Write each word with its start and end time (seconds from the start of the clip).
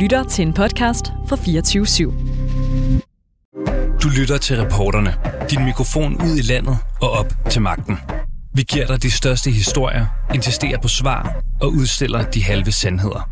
lytter 0.00 0.24
til 0.24 0.46
en 0.46 0.52
podcast 0.52 1.06
fra 1.28 1.36
24 1.36 1.84
/7. 1.84 2.02
Du 4.02 4.08
lytter 4.20 4.38
til 4.38 4.56
reporterne. 4.56 5.14
Din 5.50 5.64
mikrofon 5.64 6.14
ud 6.14 6.36
i 6.38 6.42
landet 6.42 6.78
og 7.02 7.10
op 7.10 7.32
til 7.50 7.62
magten. 7.62 7.98
Vi 8.54 8.62
giver 8.62 8.86
dig 8.86 9.02
de 9.02 9.10
største 9.10 9.50
historier, 9.50 10.06
insisterer 10.34 10.78
på 10.82 10.88
svar 10.88 11.42
og 11.62 11.68
udstiller 11.68 12.30
de 12.30 12.44
halve 12.44 12.72
sandheder. 12.72 13.30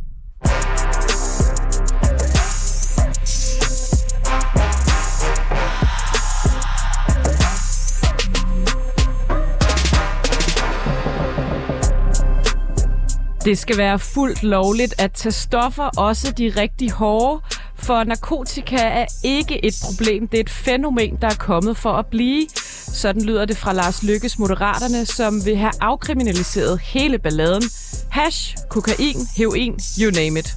Det 13.49 13.59
skal 13.59 13.77
være 13.79 13.99
fuldt 13.99 14.43
lovligt 14.43 14.95
at 14.99 15.13
tage 15.13 15.33
stoffer, 15.33 15.85
også 15.97 16.33
de 16.33 16.53
rigtig 16.57 16.91
hårde, 16.91 17.43
for 17.75 18.05
narkotika 18.05 18.77
er 18.77 19.07
ikke 19.25 19.65
et 19.65 19.75
problem. 19.85 20.29
Det 20.29 20.37
er 20.37 20.41
et 20.41 20.51
fænomen, 20.51 21.17
der 21.21 21.27
er 21.27 21.35
kommet 21.39 21.77
for 21.77 21.93
at 21.93 22.07
blive. 22.07 22.47
Sådan 22.93 23.23
lyder 23.23 23.45
det 23.45 23.57
fra 23.57 23.73
Lars 23.73 24.03
Lykkes 24.03 24.39
Moderaterne, 24.39 25.07
som 25.07 25.45
vil 25.45 25.57
have 25.57 25.73
afkriminaliseret 25.81 26.81
hele 26.81 27.19
balladen. 27.19 27.63
Hash, 28.11 28.57
kokain, 28.71 29.17
heroin, 29.37 29.79
you 30.01 30.11
name 30.11 30.39
it. 30.39 30.55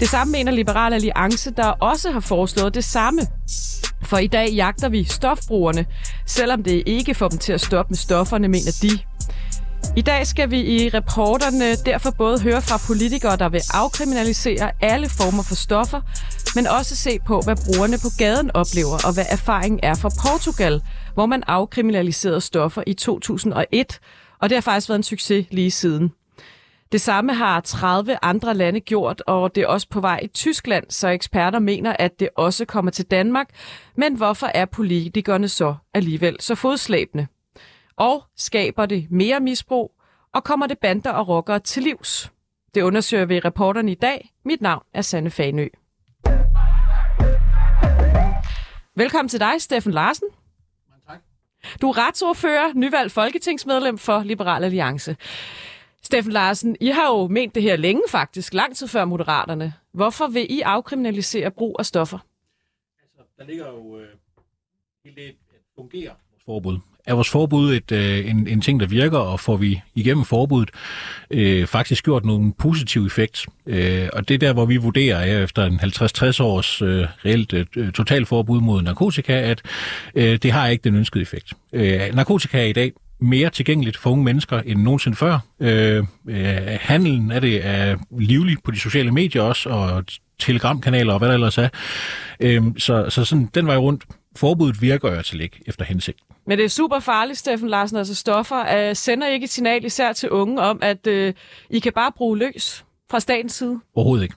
Det 0.00 0.08
samme 0.08 0.32
mener 0.32 0.52
Liberal 0.52 0.92
Alliance, 0.92 1.50
der 1.50 1.66
også 1.66 2.10
har 2.10 2.20
foreslået 2.20 2.74
det 2.74 2.84
samme. 2.84 3.20
For 4.02 4.18
i 4.18 4.26
dag 4.26 4.48
jagter 4.48 4.88
vi 4.88 5.04
stofbrugerne, 5.04 5.86
selvom 6.26 6.62
det 6.62 6.82
ikke 6.86 7.14
får 7.14 7.28
dem 7.28 7.38
til 7.38 7.52
at 7.52 7.60
stoppe 7.60 7.90
med 7.90 7.96
stofferne, 7.96 8.48
mener 8.48 8.78
de. 8.82 8.98
I 9.96 10.00
dag 10.00 10.26
skal 10.26 10.50
vi 10.50 10.60
i 10.60 10.88
reporterne 10.88 11.74
derfor 11.74 12.10
både 12.10 12.40
høre 12.42 12.62
fra 12.62 12.78
politikere, 12.86 13.36
der 13.36 13.48
vil 13.48 13.60
afkriminalisere 13.74 14.72
alle 14.80 15.08
former 15.08 15.42
for 15.42 15.54
stoffer, 15.54 16.00
men 16.54 16.66
også 16.66 16.96
se 16.96 17.18
på, 17.26 17.40
hvad 17.40 17.56
brugerne 17.66 17.96
på 18.02 18.08
gaden 18.18 18.50
oplever, 18.54 18.96
og 19.06 19.14
hvad 19.14 19.24
erfaringen 19.30 19.80
er 19.82 19.94
fra 19.94 20.10
Portugal, 20.26 20.82
hvor 21.14 21.26
man 21.26 21.42
afkriminaliserede 21.46 22.40
stoffer 22.40 22.82
i 22.86 22.94
2001, 22.94 24.00
og 24.40 24.48
det 24.48 24.56
har 24.56 24.60
faktisk 24.60 24.88
været 24.88 24.98
en 24.98 25.02
succes 25.02 25.46
lige 25.50 25.70
siden. 25.70 26.12
Det 26.92 27.00
samme 27.00 27.34
har 27.34 27.60
30 27.60 28.16
andre 28.22 28.54
lande 28.54 28.80
gjort, 28.80 29.22
og 29.26 29.54
det 29.54 29.62
er 29.62 29.66
også 29.66 29.88
på 29.90 30.00
vej 30.00 30.20
i 30.22 30.26
Tyskland, 30.26 30.84
så 30.88 31.08
eksperter 31.08 31.58
mener, 31.58 31.96
at 31.98 32.20
det 32.20 32.28
også 32.36 32.64
kommer 32.64 32.90
til 32.90 33.04
Danmark. 33.04 33.48
Men 33.96 34.14
hvorfor 34.14 34.46
er 34.54 34.64
politikerne 34.64 35.48
så 35.48 35.74
alligevel 35.94 36.36
så 36.40 36.54
fodslæbende? 36.54 37.26
Og 37.96 38.24
skaber 38.36 38.86
det 38.86 39.06
mere 39.10 39.40
misbrug, 39.40 39.94
og 40.32 40.44
kommer 40.44 40.66
det 40.66 40.78
bander 40.78 41.10
og 41.10 41.28
rockere 41.28 41.58
til 41.60 41.82
livs? 41.82 42.32
Det 42.74 42.82
undersøger 42.82 43.24
vi 43.24 43.36
i 43.36 43.40
reporterne 43.40 43.92
i 43.92 43.94
dag. 43.94 44.32
Mit 44.44 44.60
navn 44.60 44.82
er 44.92 45.02
Sanne 45.02 45.30
Fanø. 45.30 45.68
Velkommen 48.94 49.28
til 49.28 49.40
dig, 49.40 49.62
Steffen 49.62 49.92
Larsen. 49.92 50.28
Tak. 51.06 51.20
Du 51.80 51.88
er 51.88 51.98
retsordfører, 51.98 52.72
nyvalgt 52.74 53.12
folketingsmedlem 53.12 53.98
for 53.98 54.22
Liberal 54.22 54.64
Alliance. 54.64 55.16
Steffen 56.02 56.32
Larsen, 56.32 56.76
I 56.80 56.86
har 56.86 57.06
jo 57.06 57.26
ment 57.26 57.54
det 57.54 57.62
her 57.62 57.76
længe 57.76 58.02
faktisk, 58.08 58.54
lang 58.54 58.76
tid 58.76 58.88
før 58.88 59.04
Moderaterne. 59.04 59.74
Hvorfor 59.92 60.26
vil 60.26 60.52
I 60.52 60.60
afkriminalisere 60.60 61.50
brug 61.50 61.76
af 61.78 61.86
stoffer? 61.86 62.18
Altså, 63.02 63.22
der 63.38 63.44
ligger 63.44 63.68
jo 63.68 63.98
øh, 63.98 64.08
helt 65.04 65.16
det 65.16 65.28
at 65.28 65.36
fungere 65.74 66.08
vores 66.30 66.44
forbud. 66.44 66.78
Er 67.06 67.14
vores 67.14 67.30
forbud 67.30 67.74
et, 67.74 67.92
øh, 67.92 68.30
en, 68.30 68.48
en 68.48 68.60
ting, 68.60 68.80
der 68.80 68.86
virker, 68.86 69.18
og 69.18 69.40
får 69.40 69.56
vi 69.56 69.80
igennem 69.94 70.24
forbuddet 70.24 70.70
øh, 71.30 71.66
faktisk 71.66 72.04
gjort 72.04 72.24
nogle 72.24 72.52
positiv 72.58 73.06
effekt? 73.06 73.46
Øh, 73.66 74.08
og 74.12 74.28
det 74.28 74.34
er 74.34 74.38
der, 74.38 74.52
hvor 74.52 74.66
vi 74.66 74.76
vurderer 74.76 75.26
ja, 75.26 75.42
efter 75.42 75.64
en 75.64 75.80
50-60 75.80 76.42
års 76.42 76.82
øh, 76.82 77.06
reelt 77.24 77.52
øh, 77.52 77.92
totalforbud 77.92 78.60
mod 78.60 78.82
narkotika, 78.82 79.32
at 79.32 79.62
øh, 80.14 80.36
det 80.36 80.52
har 80.52 80.68
ikke 80.68 80.84
den 80.84 80.96
ønskede 80.96 81.22
effekt. 81.22 81.52
Øh, 81.72 82.00
narkotika 82.14 82.58
er 82.58 82.66
i 82.66 82.72
dag 82.72 82.92
mere 83.20 83.50
tilgængeligt 83.50 83.96
for 83.96 84.10
unge 84.10 84.24
mennesker 84.24 84.60
end 84.60 84.82
nogensinde 84.82 85.16
før. 85.16 85.38
Øh, 85.60 86.04
øh, 86.28 86.56
handelen 86.80 87.32
af 87.32 87.40
det 87.40 87.66
er 87.66 87.96
livlig 88.18 88.56
på 88.64 88.70
de 88.70 88.80
sociale 88.80 89.10
medier 89.10 89.42
også, 89.42 89.68
og 89.68 90.04
telegramkanaler 90.38 91.12
og 91.12 91.18
hvad 91.18 91.28
der 91.28 91.34
ellers 91.34 91.58
er. 91.58 91.68
Øh, 92.40 92.62
så, 92.78 93.10
så 93.10 93.24
sådan, 93.24 93.50
den 93.54 93.66
vej 93.66 93.76
rundt. 93.76 94.04
Forbuddet 94.36 94.82
virker 94.82 95.16
jo 95.16 95.22
til 95.22 95.40
ikke 95.40 95.60
efter 95.66 95.84
hensigt. 95.84 96.18
Men 96.46 96.58
det 96.58 96.64
er 96.64 96.68
super 96.68 96.98
farligt, 96.98 97.38
Steffen 97.38 97.68
Larsen. 97.68 97.96
Altså 97.96 98.14
stoffer 98.14 98.88
uh, 98.88 98.96
sender 98.96 99.26
ikke 99.26 99.44
et 99.44 99.50
signal 99.50 99.84
især 99.84 100.12
til 100.12 100.30
unge 100.30 100.62
om, 100.62 100.78
at 100.82 101.06
uh, 101.06 101.32
I 101.70 101.78
kan 101.78 101.92
bare 101.92 102.12
bruge 102.16 102.38
løs 102.38 102.84
fra 103.10 103.20
statens 103.20 103.52
side? 103.52 103.80
Overhovedet 103.94 104.22
ikke. 104.22 104.34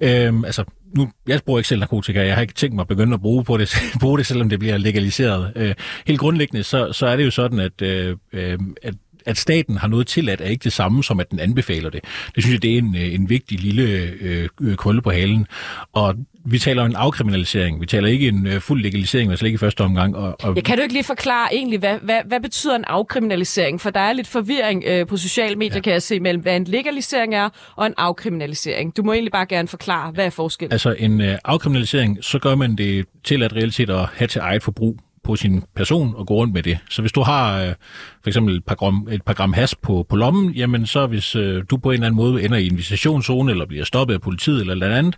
Øhm, 0.00 0.44
altså, 0.44 0.64
nu, 0.96 1.10
jeg 1.28 1.40
bruger 1.46 1.58
ikke 1.58 1.68
selv 1.68 1.80
narkotika, 1.80 2.26
jeg 2.26 2.34
har 2.34 2.42
ikke 2.42 2.54
tænkt 2.54 2.74
mig 2.74 2.82
at 2.82 2.88
begynde 2.88 3.14
at 3.14 3.20
bruge, 3.20 3.44
på 3.44 3.56
det, 3.56 3.74
bruge 4.00 4.18
det, 4.18 4.26
selvom 4.26 4.48
det 4.48 4.58
bliver 4.58 4.76
legaliseret. 4.76 5.52
Øh, 5.56 5.74
helt 6.06 6.20
grundlæggende, 6.20 6.62
så, 6.62 6.92
så 6.92 7.06
er 7.06 7.16
det 7.16 7.24
jo 7.24 7.30
sådan, 7.30 7.58
at, 7.58 7.82
øh, 7.82 8.16
øh 8.32 8.58
at 8.82 8.94
at 9.28 9.38
staten 9.38 9.76
har 9.76 9.88
noget 9.88 10.06
tilladt, 10.06 10.40
er 10.40 10.44
ikke 10.44 10.64
det 10.64 10.72
samme 10.72 11.04
som, 11.04 11.20
at 11.20 11.30
den 11.30 11.40
anbefaler 11.40 11.90
det. 11.90 12.04
Det 12.34 12.42
synes 12.42 12.54
jeg, 12.54 12.62
det 12.62 12.74
er 12.74 12.78
en, 12.78 12.94
en 12.94 13.28
vigtig 13.28 13.60
lille 13.60 13.82
øh, 14.20 14.76
kolde 14.76 15.02
på 15.02 15.10
halen. 15.10 15.46
Og 15.92 16.14
vi 16.44 16.58
taler 16.58 16.84
en 16.84 16.96
afkriminalisering. 16.96 17.80
Vi 17.80 17.86
taler 17.86 18.08
ikke 18.08 18.28
en 18.28 18.46
øh, 18.46 18.60
fuld 18.60 18.82
legalisering, 18.82 19.30
altså 19.30 19.46
ikke 19.46 19.54
i 19.54 19.58
første 19.58 19.80
omgang. 19.80 20.16
Og, 20.16 20.36
og... 20.42 20.56
Jeg 20.56 20.64
kan 20.64 20.76
du 20.76 20.82
ikke 20.82 20.94
lige 20.94 21.04
forklare 21.04 21.54
egentlig, 21.54 21.78
hvad, 21.78 21.98
hvad, 22.02 22.20
hvad 22.26 22.40
betyder 22.40 22.76
en 22.76 22.84
afkriminalisering? 22.84 23.80
For 23.80 23.90
der 23.90 24.00
er 24.00 24.12
lidt 24.12 24.26
forvirring 24.26 24.84
øh, 24.86 25.06
på 25.06 25.16
sociale 25.16 25.56
medier, 25.56 25.74
ja. 25.74 25.80
kan 25.80 25.92
jeg 25.92 26.02
se, 26.02 26.20
mellem 26.20 26.42
hvad 26.42 26.56
en 26.56 26.64
legalisering 26.64 27.34
er 27.34 27.48
og 27.76 27.86
en 27.86 27.94
afkriminalisering. 27.96 28.96
Du 28.96 29.02
må 29.02 29.12
egentlig 29.12 29.32
bare 29.32 29.46
gerne 29.46 29.68
forklare, 29.68 30.10
hvad 30.10 30.26
er 30.26 30.30
forskellen? 30.30 30.72
Altså 30.72 30.94
en 30.98 31.20
øh, 31.20 31.38
afkriminalisering, 31.44 32.24
så 32.24 32.38
gør 32.38 32.54
man 32.54 32.76
det 32.76 33.06
til 33.24 33.42
at 33.42 33.56
reelt 33.56 33.74
set 33.74 33.90
at 33.90 34.08
have 34.14 34.28
til 34.28 34.40
eget 34.40 34.62
forbrug 34.62 34.98
på 35.28 35.36
sin 35.36 35.62
person 35.76 36.14
og 36.16 36.26
gå 36.26 36.34
rundt 36.34 36.54
med 36.54 36.62
det. 36.62 36.78
Så 36.90 37.02
hvis 37.02 37.12
du 37.12 37.22
har 37.22 37.62
øh, 37.62 37.74
for 38.22 38.28
eksempel 38.28 38.56
et 38.56 38.64
par 38.64 38.74
gram, 38.74 39.08
et 39.10 39.22
par 39.22 39.34
gram 39.34 39.52
has 39.52 39.74
på, 39.74 40.06
på 40.08 40.16
lommen, 40.16 40.52
jamen 40.52 40.86
så 40.86 41.06
hvis 41.06 41.36
øh, 41.36 41.64
du 41.70 41.76
på 41.76 41.90
en 41.90 41.94
eller 41.94 42.06
anden 42.06 42.16
måde 42.16 42.42
ender 42.42 42.56
i 42.56 42.66
en 42.66 42.76
visitationszone 42.76 43.52
eller 43.52 43.66
bliver 43.66 43.84
stoppet 43.84 44.14
af 44.14 44.20
politiet 44.20 44.60
eller 44.60 44.74
noget 44.74 44.92
andet, 44.92 45.16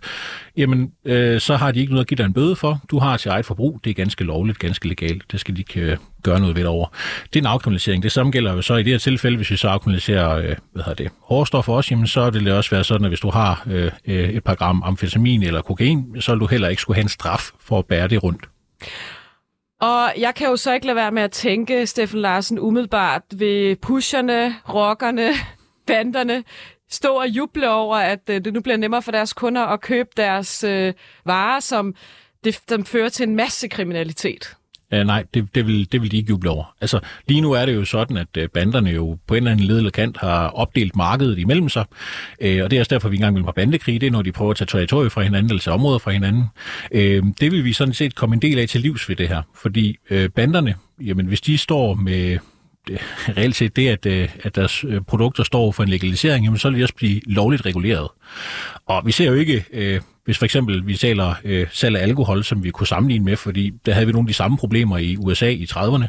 jamen 0.57 0.91
øh, 1.05 1.39
så 1.39 1.55
har 1.55 1.71
de 1.71 1.79
ikke 1.79 1.93
noget 1.93 2.03
at 2.03 2.07
give 2.07 2.15
dig 2.15 2.25
en 2.25 2.33
bøde 2.33 2.55
for. 2.55 2.81
Du 2.91 2.99
har 2.99 3.17
til 3.17 3.29
eget 3.29 3.45
forbrug. 3.45 3.79
Det 3.83 3.89
er 3.89 3.93
ganske 3.93 4.23
lovligt, 4.23 4.59
ganske 4.59 4.87
legalt. 4.87 5.31
Det 5.31 5.39
skal 5.39 5.55
de 5.55 5.59
ikke 5.61 5.81
øh, 5.81 5.97
gøre 6.23 6.39
noget 6.39 6.55
ved 6.55 6.65
over. 6.65 6.87
Det 7.33 7.39
er 7.39 7.43
en 7.43 7.45
afkriminalisering. 7.45 8.03
Det 8.03 8.11
samme 8.11 8.31
gælder 8.31 8.53
jo 8.53 8.61
så 8.61 8.75
i 8.75 8.83
det 8.83 8.91
her 8.91 8.99
tilfælde, 8.99 9.37
hvis 9.37 9.51
vi 9.51 9.55
så 9.55 9.67
afkriminaliserer 9.67 10.37
øh, 10.37 10.55
hvad 10.73 10.83
hedder 10.83 11.03
det, 11.03 11.11
hårdstoffer 11.23 11.73
også, 11.73 11.87
jamen 11.91 12.07
så 12.07 12.29
vil 12.29 12.45
det 12.45 12.53
også 12.53 12.69
være 12.69 12.83
sådan, 12.83 13.05
at 13.05 13.09
hvis 13.09 13.19
du 13.19 13.29
har 13.29 13.63
øh, 13.67 13.91
øh, 14.07 14.29
et 14.29 14.43
par 14.43 14.55
gram 14.55 14.83
amfetamin 14.85 15.43
eller 15.43 15.61
kokain, 15.61 16.21
så 16.21 16.31
vil 16.31 16.39
du 16.39 16.47
heller 16.47 16.67
ikke 16.67 16.81
skulle 16.81 16.95
have 16.95 17.03
en 17.03 17.09
straf 17.09 17.49
for 17.59 17.79
at 17.79 17.85
bære 17.85 18.07
det 18.07 18.23
rundt. 18.23 18.45
Og 19.81 20.13
jeg 20.17 20.35
kan 20.35 20.47
jo 20.47 20.55
så 20.55 20.73
ikke 20.73 20.85
lade 20.85 20.95
være 20.95 21.11
med 21.11 21.23
at 21.23 21.31
tænke, 21.31 21.87
Steffen 21.87 22.19
Larsen, 22.19 22.59
umiddelbart 22.59 23.21
ved 23.31 23.75
pusherne, 23.75 24.55
rockerne, 24.69 25.29
banderne, 25.87 26.43
stå 26.89 27.15
og 27.15 27.27
juble 27.27 27.69
over, 27.69 27.95
at 27.95 28.29
øh, 28.29 28.45
det 28.45 28.53
nu 28.53 28.61
bliver 28.61 28.77
nemmere 28.77 29.01
for 29.01 29.11
deres 29.11 29.33
kunder 29.33 29.61
at 29.61 29.81
købe 29.81 30.09
deres 30.17 30.63
øh, 30.63 30.93
varer, 31.25 31.59
som 31.59 31.95
det, 32.43 32.59
dem 32.69 32.85
fører 32.85 33.09
til 33.09 33.27
en 33.27 33.35
masse 33.35 33.67
kriminalitet. 33.67 34.55
Øh, 34.93 35.05
nej, 35.05 35.23
det, 35.33 35.55
det, 35.55 35.67
vil, 35.67 35.91
det 35.91 36.01
vil 36.01 36.11
de 36.11 36.17
ikke 36.17 36.29
juble 36.29 36.49
over. 36.49 36.75
Altså, 36.81 36.99
lige 37.27 37.41
nu 37.41 37.51
er 37.51 37.65
det 37.65 37.75
jo 37.75 37.85
sådan, 37.85 38.17
at 38.17 38.37
øh, 38.37 38.49
banderne 38.49 38.89
jo 38.89 39.17
på 39.27 39.33
en 39.33 39.37
eller 39.37 39.51
anden 39.51 39.65
led 39.65 39.77
eller 39.77 39.91
kant 39.91 40.17
har 40.17 40.47
opdelt 40.47 40.95
markedet 40.95 41.39
imellem 41.39 41.69
sig, 41.69 41.85
øh, 42.41 42.63
og 42.63 42.71
det 42.71 42.77
er 42.77 42.81
også 42.81 42.95
derfor, 42.95 43.09
vi 43.09 43.15
engang 43.15 43.35
vil 43.35 43.43
have 43.43 43.53
bandekrig, 43.53 44.01
det 44.01 44.07
er, 44.07 44.11
når 44.11 44.21
de 44.21 44.31
prøver 44.31 44.51
at 44.51 44.57
tage 44.57 44.67
territorier 44.67 45.09
fra 45.09 45.21
hinanden, 45.21 45.49
eller 45.51 45.61
tage 45.61 45.73
områder 45.73 45.99
fra 45.99 46.11
hinanden. 46.11 46.43
Øh, 46.91 47.23
det 47.39 47.51
vil 47.51 47.65
vi 47.65 47.73
sådan 47.73 47.93
set 47.93 48.15
komme 48.15 48.35
en 48.35 48.41
del 48.41 48.59
af 48.59 48.67
til 48.67 48.81
livs 48.81 49.09
ved 49.09 49.15
det 49.15 49.27
her, 49.27 49.41
fordi 49.55 49.97
øh, 50.09 50.29
banderne, 50.29 50.75
jamen 51.01 51.25
hvis 51.25 51.41
de 51.41 51.57
står 51.57 51.95
med 51.95 52.37
øh, 52.89 52.99
reelt 53.37 53.55
set 53.55 53.75
det, 53.75 53.87
at, 53.87 54.05
øh, 54.05 54.29
at 54.43 54.55
deres 54.55 54.85
produkter 55.07 55.43
står 55.43 55.71
for 55.71 55.83
en 55.83 55.89
legalisering, 55.89 56.45
jamen 56.45 56.57
så 56.59 56.69
vil 56.69 56.79
de 56.79 56.83
også 56.83 56.95
blive 56.95 57.21
lovligt 57.25 57.65
reguleret. 57.65 58.07
Og 58.85 59.05
vi 59.05 59.11
ser 59.11 59.25
jo 59.25 59.33
ikke 59.33 59.65
hvis 60.31 60.37
for 60.37 60.45
eksempel 60.45 60.87
vi 60.87 60.97
taler 60.97 61.33
øh, 61.43 61.67
salg 61.71 61.97
af 61.97 62.01
alkohol, 62.01 62.43
som 62.43 62.63
vi 62.63 62.71
kunne 62.71 62.87
sammenligne 62.87 63.25
med, 63.25 63.37
fordi 63.37 63.71
der 63.85 63.93
havde 63.93 64.05
vi 64.05 64.11
nogle 64.11 64.25
af 64.25 64.27
de 64.27 64.33
samme 64.33 64.57
problemer 64.57 64.97
i 64.97 65.17
USA 65.17 65.49
i 65.49 65.67
30'erne, 65.71 66.05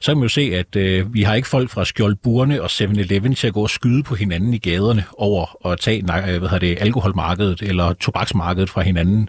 så 0.00 0.10
kan 0.12 0.16
man 0.16 0.22
jo 0.22 0.28
se, 0.28 0.40
at 0.54 0.76
øh, 0.76 1.14
vi 1.14 1.22
har 1.22 1.34
ikke 1.34 1.48
folk 1.48 1.70
fra 1.70 1.84
Skjoldburne 1.84 2.62
og 2.62 2.70
7-Eleven 2.70 3.34
til 3.34 3.46
at 3.46 3.52
gå 3.52 3.62
og 3.62 3.70
skyde 3.70 4.02
på 4.02 4.14
hinanden 4.14 4.54
i 4.54 4.58
gaderne 4.58 5.04
over 5.18 5.66
at 5.72 5.80
tage 5.80 6.04
øh, 6.28 6.38
hvad 6.38 6.60
det, 6.60 6.76
alkoholmarkedet 6.80 7.62
eller 7.62 7.92
tobaksmarkedet 7.92 8.70
fra 8.70 8.82
hinanden. 8.82 9.28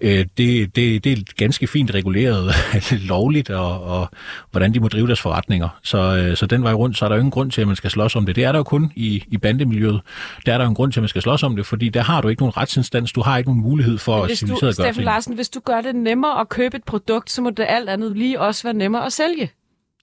Øh, 0.00 0.26
det, 0.38 0.76
det, 0.76 1.04
det 1.04 1.12
er 1.12 1.22
ganske 1.36 1.66
fint 1.66 1.94
reguleret, 1.94 2.54
lovligt, 3.12 3.50
og, 3.50 3.82
og 3.82 4.08
hvordan 4.50 4.74
de 4.74 4.80
må 4.80 4.88
drive 4.88 5.06
deres 5.06 5.20
forretninger. 5.20 5.68
Så, 5.82 5.98
øh, 5.98 6.36
så 6.36 6.46
den 6.46 6.62
vej 6.62 6.72
rundt, 6.72 6.98
så 6.98 7.04
er 7.04 7.08
der 7.08 7.16
jo 7.16 7.20
ingen 7.20 7.30
grund 7.30 7.50
til, 7.50 7.60
at 7.60 7.66
man 7.66 7.76
skal 7.76 7.90
slås 7.90 8.16
om 8.16 8.26
det. 8.26 8.36
Det 8.36 8.44
er 8.44 8.52
der 8.52 8.58
jo 8.58 8.64
kun 8.64 8.92
i, 8.96 9.24
i 9.28 9.38
bandemiljøet. 9.38 10.00
Der 10.46 10.52
er 10.52 10.58
der 10.58 10.64
jo 10.64 10.68
en 10.68 10.74
grund 10.74 10.92
til, 10.92 11.00
at 11.00 11.02
man 11.02 11.08
skal 11.08 11.22
slås 11.22 11.42
om 11.42 11.56
det, 11.56 11.66
fordi 11.66 11.88
der 11.88 12.02
har 12.02 12.20
du 12.20 12.28
ikke 12.28 12.42
nogen 12.42 12.56
retsinstans, 12.56 13.12
du 13.12 13.22
har 13.22 13.38
ikke 13.38 13.50
nogen 13.50 13.62
mulighed 13.62 13.83
for 13.98 14.26
hvis 14.26 14.42
at 14.42 14.48
du, 14.48 14.54
at 14.54 14.60
gøre 14.60 14.72
Steffen 14.72 15.04
Larsen, 15.04 15.34
hvis 15.34 15.48
du 15.48 15.60
gør 15.60 15.80
det 15.80 15.94
nemmere 15.94 16.40
at 16.40 16.48
købe 16.48 16.76
et 16.76 16.84
produkt, 16.84 17.30
så 17.30 17.42
må 17.42 17.50
det 17.50 17.66
alt 17.68 17.88
andet 17.88 18.16
lige 18.16 18.40
også 18.40 18.62
være 18.62 18.74
nemmere 18.74 19.06
at 19.06 19.12
sælge. 19.12 19.50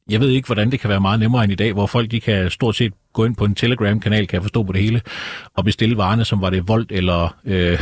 jeg 0.10 0.20
ved 0.20 0.30
ikke, 0.30 0.46
hvordan 0.46 0.72
det 0.72 0.80
kan 0.80 0.90
være 0.90 1.02
meget 1.02 1.20
nemmere 1.20 1.44
end 1.44 1.52
i 1.52 1.56
dag, 1.56 1.74
hvor 1.74 1.86
folk 1.88 2.12
de 2.12 2.20
kan 2.20 2.50
stort 2.50 2.76
set 2.76 2.94
gå 3.14 3.26
ind 3.26 3.36
på 3.36 3.46
en 3.46 3.56
Telegram-kanal, 3.56 4.28
kan 4.28 4.36
jeg 4.36 4.42
forstå 4.42 4.64
på 4.64 4.74
det 4.74 4.82
hele, 4.82 5.02
og 5.54 5.66
bestille 5.66 5.98
varerne, 5.98 6.26
som 6.26 6.42
var 6.42 6.50
det 6.50 6.68
Volt 6.68 6.92
eller 6.92 7.38
øh, 7.46 7.80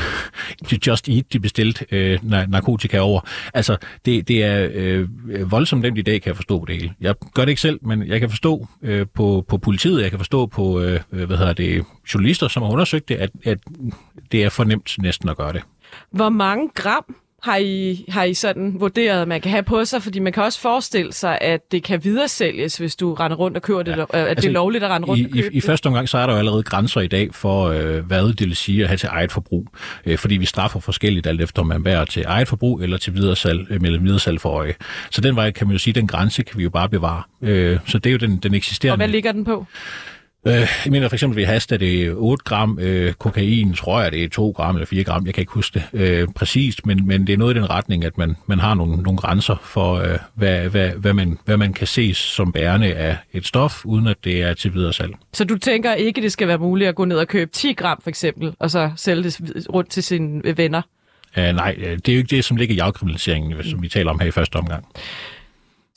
Just 0.88 1.10
Eat, 1.10 1.34
de 1.34 1.40
bestilte 1.40 1.86
øh, 1.92 2.19
narkotika 2.24 3.00
over. 3.00 3.22
Altså, 3.54 3.78
det, 4.06 4.28
det 4.28 4.44
er 4.44 4.69
øh, 4.74 5.07
voldsomt 5.52 5.81
nemt 5.81 5.98
i 5.98 6.02
dag, 6.02 6.22
kan 6.22 6.30
jeg 6.30 6.36
forstå 6.36 6.60
på 6.60 6.66
det 6.66 6.75
hele. 6.75 6.94
Jeg 7.02 7.16
gør 7.34 7.45
det 7.45 7.50
ikke 7.50 7.62
selv, 7.62 7.80
men 7.81 8.07
jeg 8.07 8.19
kan 8.19 8.30
forstå 8.30 8.68
øh, 8.81 9.06
på, 9.16 9.45
på 9.48 9.57
politiet, 9.57 10.02
jeg 10.02 10.10
kan 10.10 10.19
forstå 10.19 10.45
på 10.45 10.81
øh, 10.81 11.00
hvad 11.12 11.38
hedder 11.38 11.54
det, 11.54 11.84
journalister, 12.13 12.48
som 12.48 12.63
har 12.63 12.69
undersøgt 12.69 13.10
det, 13.10 13.16
at, 13.16 13.30
at 13.44 13.57
det 14.31 14.44
er 14.44 14.50
for 14.50 14.63
nemt 14.63 14.95
næsten 15.00 15.30
at 15.30 15.38
gøre 15.38 15.54
det. 15.54 15.62
Hvor 16.11 16.29
mange 16.29 16.69
gram 16.75 17.15
har 17.44 17.57
I, 17.57 18.06
har 18.09 18.23
I 18.23 18.33
sådan 18.33 18.75
vurderet, 18.79 19.27
man 19.27 19.41
kan 19.41 19.51
have 19.51 19.63
på 19.63 19.85
sig? 19.85 20.03
Fordi 20.03 20.19
man 20.19 20.33
kan 20.33 20.44
også 20.44 20.59
forestille 20.59 21.13
sig, 21.13 21.38
at 21.41 21.71
det 21.71 21.83
kan 21.83 22.03
videresælges, 22.03 22.77
hvis 22.77 22.95
du 22.95 23.13
render 23.13 23.38
rundt 23.38 23.57
og 23.57 23.63
kører 23.63 23.83
det, 23.83 23.91
ja. 23.91 24.01
at 24.01 24.01
altså, 24.01 24.17
det 24.17 24.23
er 24.23 24.29
altså, 24.29 24.50
lovligt 24.50 24.83
at 24.83 24.89
rende 24.89 25.07
rundt 25.07 25.21
i, 25.21 25.25
og 25.25 25.31
købe 25.31 25.53
i, 25.53 25.57
I 25.57 25.61
første 25.61 25.88
omgang, 25.88 26.09
så 26.09 26.17
er 26.17 26.25
der 26.25 26.33
jo 26.33 26.39
allerede 26.39 26.63
grænser 26.63 27.01
i 27.01 27.07
dag 27.07 27.33
for, 27.33 27.67
øh, 27.67 28.06
hvad 28.06 28.23
det 28.23 28.39
vil 28.39 28.56
sige 28.56 28.81
at 28.81 28.88
have 28.88 28.97
til 28.97 29.09
eget 29.11 29.31
forbrug. 29.31 29.67
Øh, 30.06 30.17
fordi 30.17 30.38
vi 30.38 30.45
straffer 30.45 30.79
forskelligt 30.79 31.27
alt 31.27 31.41
efter, 31.41 31.61
om 31.61 31.67
man 31.67 31.83
bærer 31.83 32.06
til 32.06 32.23
eget 32.27 32.47
forbrug 32.47 32.81
eller 32.81 32.97
til 32.97 33.13
videresalg, 33.13 33.67
øh, 33.69 33.79
eller 33.83 34.00
videresalg 34.00 34.41
for 34.41 34.50
øje. 34.50 34.73
Så 35.11 35.21
den 35.21 35.35
vej 35.35 35.51
kan 35.51 35.67
man 35.67 35.73
jo 35.73 35.79
sige, 35.79 35.94
den 35.94 36.07
grænse 36.07 36.44
kan 36.44 36.57
vi 36.57 36.63
jo 36.63 36.69
bare 36.69 36.89
bevare. 36.89 37.23
Øh, 37.41 37.79
så 37.85 38.00
det 38.00 38.09
er 38.09 38.11
jo 38.11 38.17
den, 38.17 38.38
den 38.38 38.53
eksisterende. 38.53 38.94
Og 38.94 38.97
hvad 38.97 39.07
ligger 39.07 39.31
den 39.31 39.45
på? 39.45 39.65
Øh, 40.47 40.53
jeg 40.53 40.91
mener 40.91 41.07
for 41.07 41.15
eksempel 41.15 41.38
ved 41.38 41.45
hast, 41.45 41.71
at 41.71 41.80
det 41.80 42.06
er 42.06 42.13
8 42.13 42.44
gram 42.44 42.80
øh, 42.81 43.13
kokain, 43.13 43.74
tror 43.74 44.01
jeg, 44.01 44.12
det 44.12 44.24
er 44.24 44.30
2 44.30 44.50
gram 44.50 44.75
eller 44.75 44.86
4 44.86 45.03
gram, 45.03 45.25
jeg 45.25 45.33
kan 45.33 45.41
ikke 45.41 45.53
huske 45.53 45.83
det 45.94 46.00
øh, 46.01 46.27
præcist, 46.36 46.86
men, 46.86 47.07
men 47.07 47.27
det 47.27 47.33
er 47.33 47.38
noget 47.38 47.56
i 47.56 47.59
den 47.59 47.69
retning, 47.69 48.06
at 48.06 48.18
man, 48.18 48.36
man 48.47 48.59
har 48.59 48.74
nogle, 48.74 48.97
nogle 48.97 49.18
grænser 49.18 49.56
for, 49.63 49.95
øh, 49.95 50.18
hvad, 50.33 50.69
hvad, 50.69 50.89
hvad, 50.89 51.13
man, 51.13 51.38
hvad 51.45 51.57
man 51.57 51.74
kan 51.74 51.88
ses 51.88 52.18
som 52.18 52.51
bærende 52.51 52.94
af 52.94 53.18
et 53.33 53.45
stof, 53.45 53.86
uden 53.86 54.07
at 54.07 54.18
det 54.24 54.41
er 54.41 54.53
til 54.53 54.74
videre 54.74 54.94
salg. 54.94 55.13
Så 55.33 55.44
du 55.44 55.57
tænker 55.57 55.94
ikke, 55.94 56.21
det 56.21 56.31
skal 56.31 56.47
være 56.47 56.57
muligt 56.57 56.88
at 56.88 56.95
gå 56.95 57.06
ned 57.06 57.18
og 57.18 57.27
købe 57.27 57.51
10 57.51 57.74
gram 57.74 58.00
for 58.03 58.09
eksempel, 58.09 58.53
og 58.59 58.71
så 58.71 58.92
sælge 58.95 59.24
det 59.24 59.68
rundt 59.74 59.89
til 59.89 60.03
sine 60.03 60.57
venner? 60.57 60.81
Uh, 61.38 61.44
nej, 61.44 61.75
det 61.80 62.09
er 62.09 62.13
jo 62.13 62.18
ikke 62.18 62.35
det, 62.35 62.45
som 62.45 62.57
ligger 62.57 62.75
i 62.75 62.80
afkriminaliseringen, 62.80 63.63
som 63.63 63.81
vi 63.81 63.88
taler 63.88 64.12
om 64.12 64.19
her 64.19 64.27
i 64.27 64.31
første 64.31 64.56
omgang. 64.56 64.85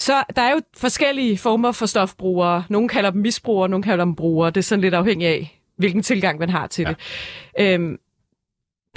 Så 0.03 0.25
der 0.37 0.43
er 0.43 0.53
jo 0.53 0.61
forskellige 0.77 1.39
former 1.39 1.73
for 1.73 1.87
stofbrugere. 1.87 2.65
Nogle 2.69 2.89
kalder 2.89 3.11
dem 3.11 3.21
misbrugere, 3.21 3.69
nogle 3.69 3.83
kalder 3.83 4.05
dem 4.05 4.15
brugere. 4.15 4.51
Det 4.51 4.57
er 4.57 4.63
sådan 4.63 4.81
lidt 4.81 4.95
afhængigt 4.95 5.29
af, 5.31 5.61
hvilken 5.77 6.03
tilgang 6.03 6.39
man 6.39 6.51
har 6.51 6.67
til 6.67 6.83
ja. 6.83 6.89
det. 6.89 7.75
Øhm, 7.75 7.99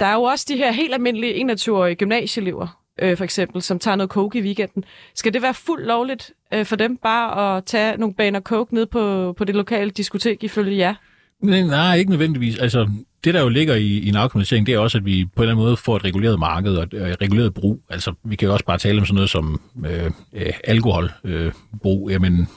der 0.00 0.06
er 0.06 0.14
jo 0.14 0.22
også 0.22 0.46
de 0.48 0.56
her 0.56 0.72
helt 0.72 0.94
almindelige 0.94 1.52
21-årige 1.52 1.94
gymnasieelever, 1.94 2.82
øh, 3.02 3.16
for 3.16 3.24
eksempel, 3.24 3.62
som 3.62 3.78
tager 3.78 3.96
noget 3.96 4.10
coke 4.10 4.38
i 4.38 4.42
weekenden. 4.42 4.84
Skal 5.14 5.34
det 5.34 5.42
være 5.42 5.54
fuldt 5.54 5.86
lovligt 5.86 6.32
øh, 6.54 6.64
for 6.66 6.76
dem 6.76 6.96
bare 6.96 7.56
at 7.56 7.64
tage 7.64 7.96
nogle 7.96 8.14
baner 8.14 8.40
coke 8.40 8.74
ned 8.74 8.86
på, 8.86 9.32
på 9.32 9.44
det 9.44 9.54
lokale 9.54 9.90
diskotek 9.90 10.44
ifølge 10.44 10.76
jer? 10.76 10.94
Nej, 11.42 11.96
ikke 11.96 12.10
nødvendigvis. 12.10 12.58
Altså, 12.58 12.90
det, 13.26 13.34
der 13.34 13.40
jo 13.40 13.48
ligger 13.48 13.74
i, 13.74 13.86
i 13.86 14.08
en 14.08 14.16
afkriminalisering, 14.16 14.66
det 14.66 14.74
er 14.74 14.78
også, 14.78 14.98
at 14.98 15.04
vi 15.04 15.24
på 15.36 15.42
en 15.42 15.42
eller 15.42 15.54
anden 15.54 15.64
måde 15.64 15.76
får 15.76 15.96
et 15.96 16.04
reguleret 16.04 16.38
marked 16.38 16.76
og 16.76 16.82
et 16.82 16.94
øh, 16.94 17.08
et 17.10 17.20
reguleret 17.20 17.54
brug. 17.54 17.82
Altså, 17.90 18.12
vi 18.24 18.36
kan 18.36 18.46
jo 18.46 18.52
også 18.52 18.64
bare 18.64 18.78
tale 18.78 18.98
om 18.98 19.06
sådan 19.06 19.14
noget 19.14 19.30
som 19.30 19.60
øh, 19.86 20.10
øh, 20.32 20.52
alkoholbrug. 20.64 22.10
Øh, 22.10 22.12
Jamen, 22.12 22.48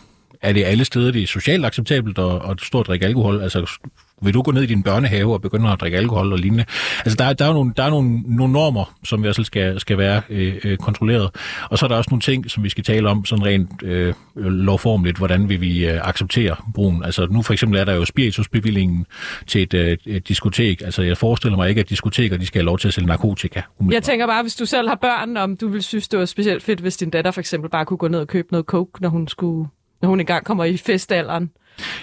er 0.42 0.54
det 0.54 0.63
alle 0.63 0.86
steder, 0.86 1.12
det 1.12 1.24
er 1.24 1.27
socialt 1.27 1.66
acceptabelt 1.66 2.19
at, 2.19 2.50
at 2.50 2.62
stå 2.62 2.80
og 2.80 2.86
drikke 2.86 3.06
alkohol? 3.06 3.42
Altså, 3.42 3.80
vil 4.21 4.33
du 4.33 4.42
gå 4.42 4.51
ned 4.51 4.63
i 4.63 4.66
din 4.66 4.83
børnehave 4.83 5.33
og 5.33 5.42
begynde 5.42 5.69
at 5.69 5.81
drikke 5.81 5.98
alkohol 5.98 6.33
og 6.33 6.39
lignende? 6.39 6.66
Altså, 7.06 7.16
der, 7.16 7.33
der 7.33 7.45
er 7.45 7.54
nogle, 7.54 7.74
der 7.77 7.83
er 7.83 7.89
nogle, 7.89 8.21
nogle 8.25 8.54
normer, 8.54 8.95
som 9.04 9.19
i 9.19 9.21
hvert 9.21 9.36
fald 9.36 9.45
skal, 9.45 9.80
skal 9.80 9.98
være 9.98 10.21
øh, 10.30 10.56
øh, 10.63 10.77
kontrolleret. 10.77 11.30
Og 11.69 11.77
så 11.77 11.86
er 11.86 11.88
der 11.88 11.95
også 11.95 12.10
nogle 12.12 12.21
ting, 12.21 12.51
som 12.51 12.63
vi 12.63 12.69
skal 12.69 12.83
tale 12.83 13.10
om 13.10 13.25
sådan 13.25 13.45
rent 13.45 13.83
øh, 13.83 14.13
lovformeligt. 14.36 15.18
Hvordan 15.18 15.50
vil 15.50 15.62
vi 15.62 15.88
øh, 15.88 16.07
acceptere 16.07 16.56
brugen? 16.74 17.04
Altså, 17.04 17.27
nu 17.31 17.42
for 17.42 17.54
eksempel 17.54 17.80
er 17.80 17.86
der 17.86 17.94
jo 17.94 18.06
spiritusbevillingen 18.06 19.06
til 19.48 19.62
et, 19.62 19.74
øh, 19.74 19.98
et 20.06 20.27
diskotek. 20.27 20.81
Altså, 20.81 21.01
jeg 21.01 21.18
forestiller 21.18 21.57
mig 21.57 21.69
ikke, 21.69 21.81
at 21.81 21.89
diskoteker 21.89 22.38
de 22.38 22.45
skal 22.45 22.60
have 22.60 22.66
lov 22.66 22.80
til 22.80 22.88
at 22.88 22.94
sælge 22.94 23.07
narkotika. 23.07 23.62
Umiddelbart. 23.80 23.94
Jeg 23.94 24.04
tænker 24.04 24.27
bare, 24.27 24.42
hvis 24.42 24.56
du 24.56 24.66
selv 24.66 24.88
har 24.88 24.95
børn, 24.95 25.38
om 25.38 25.57
du 25.57 25.68
vil 25.68 25.83
synes, 25.83 26.07
det 26.07 26.19
var 26.19 26.25
specielt 26.25 26.63
fedt, 26.63 26.80
hvis 26.80 26.98
din 26.98 27.10
datter 27.10 27.31
for 27.31 27.39
eksempel 27.39 27.69
bare 27.69 27.86
kunne 27.86 27.98
gå 27.98 28.07
ned 28.07 28.19
og 28.19 28.27
købe 28.27 28.48
noget 28.51 28.66
coke, 28.66 29.01
når 29.01 29.10
hun 29.10 29.27
skulle 29.27 29.69
når 30.01 30.10
hun 30.10 30.19
engang 30.19 30.45
kommer 30.45 30.63
i 30.63 30.77
festalderen? 30.77 31.51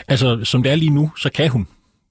Altså, 0.09 0.45
som 0.45 0.63
det 0.63 0.73
er 0.73 0.77
lige 0.77 0.91
nu, 0.91 1.11
så 1.17 1.31
kan 1.31 1.49
hun 1.49 1.67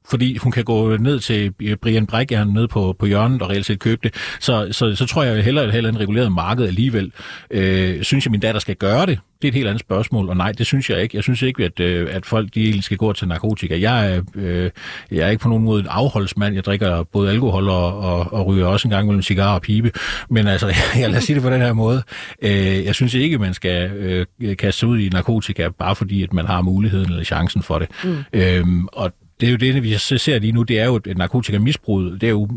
fordi 0.10 0.38
hun 0.38 0.52
kan 0.52 0.64
gå 0.64 0.98
ned 0.98 1.20
til 1.20 1.52
Brian 1.82 2.06
Brækjern 2.06 2.48
nede 2.48 2.68
på, 2.68 2.96
på 3.00 3.06
hjørnet 3.06 3.42
og 3.42 3.50
reelt 3.50 3.66
set 3.66 3.80
købe 3.80 4.02
det. 4.04 4.16
Så, 4.40 4.68
så, 4.72 4.96
så 4.96 5.06
tror 5.06 5.24
jeg 5.24 5.44
hellere, 5.44 5.72
hellere 5.72 5.94
en 5.94 6.00
reguleret 6.00 6.32
marked 6.32 6.68
alligevel. 6.68 7.12
Øh, 7.52 8.04
synes 8.04 8.26
jeg, 8.26 8.32
min 8.32 8.40
datter 8.40 8.62
skal 8.62 8.76
gøre 8.76 9.06
det? 9.06 9.20
Det 9.42 9.48
er 9.48 9.52
et 9.52 9.56
helt 9.56 9.68
andet 9.68 9.80
spørgsmål, 9.80 10.30
og 10.30 10.38
nej, 10.38 10.52
det 10.52 10.66
synes 10.66 10.90
jeg 10.90 11.02
ikke. 11.02 11.16
Jeg 11.16 11.24
synes 11.24 11.42
ikke, 11.42 11.66
at, 11.66 11.80
øh, 11.80 12.08
at 12.12 12.26
folk 12.26 12.54
de 12.54 12.62
egentlig 12.64 12.84
skal 12.84 12.98
gå 12.98 13.14
til 13.14 13.28
narkotika. 13.28 13.80
Jeg 13.80 14.16
er, 14.16 14.22
øh, 14.36 14.70
jeg 15.12 15.26
er 15.26 15.30
ikke 15.30 15.42
på 15.42 15.50
nogen 15.50 15.64
måde 15.64 15.82
en 15.82 15.88
afholdsmand. 15.90 16.56
Jeg 16.56 16.66
drikker 16.66 17.04
både 17.04 17.32
alkohol 17.32 17.70
og, 17.70 18.00
og, 18.00 18.34
og 18.34 18.48
ryger 18.48 18.66
også 18.66 18.88
en 18.88 18.90
gang 18.90 19.08
mellem 19.08 19.22
cigar 19.22 19.54
og 19.54 19.62
pibe. 19.62 19.92
Men 20.30 20.48
altså, 20.48 20.68
jeg 21.00 21.10
lader 21.10 21.22
sige 21.22 21.36
det 21.36 21.44
på 21.44 21.50
den 21.50 21.62
her 21.62 21.74
måde. 21.74 22.04
Øh, 22.42 22.86
jeg 22.86 22.96
synes 22.96 23.14
ikke, 23.14 23.38
man 23.38 23.54
skal 23.54 23.92
øh, 23.92 24.58
kaste 24.58 24.80
sig 24.80 24.90
ud 24.90 25.00
i 25.00 25.10
narkotika, 25.10 25.70
bare 25.70 25.96
fordi 25.96 26.24
at 26.24 26.34
man 26.34 26.46
har 26.46 26.62
muligheden 26.62 27.10
eller 27.10 27.24
chancen 27.24 27.64
for 27.64 27.80
det. 27.80 27.88
Mm. 28.04 28.18
Øh, 28.34 28.66
og 28.94 29.12
det 29.40 29.48
er 29.48 29.52
jo 29.52 29.58
det, 29.58 29.84
vi 29.84 29.98
ser 29.98 30.40
lige 30.40 30.52
nu, 30.52 30.64
det 30.64 30.80
er 30.80 30.86
jo 30.86 30.96
et 30.96 31.18
narkotikamisbrug. 31.18 32.02
Det 32.02 32.24
er 32.24 32.30
jo 32.30 32.48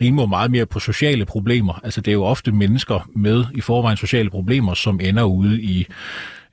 rimer 0.00 0.26
meget 0.26 0.50
mere 0.50 0.66
på 0.66 0.80
sociale 0.80 1.24
problemer. 1.24 1.80
Altså 1.84 2.00
det 2.00 2.10
er 2.10 2.12
jo 2.12 2.24
ofte 2.24 2.52
mennesker 2.52 3.08
med 3.14 3.44
i 3.54 3.60
forvejen 3.60 3.96
sociale 3.96 4.30
problemer, 4.30 4.74
som 4.74 5.00
ender 5.00 5.22
ude 5.22 5.62
i 5.62 5.86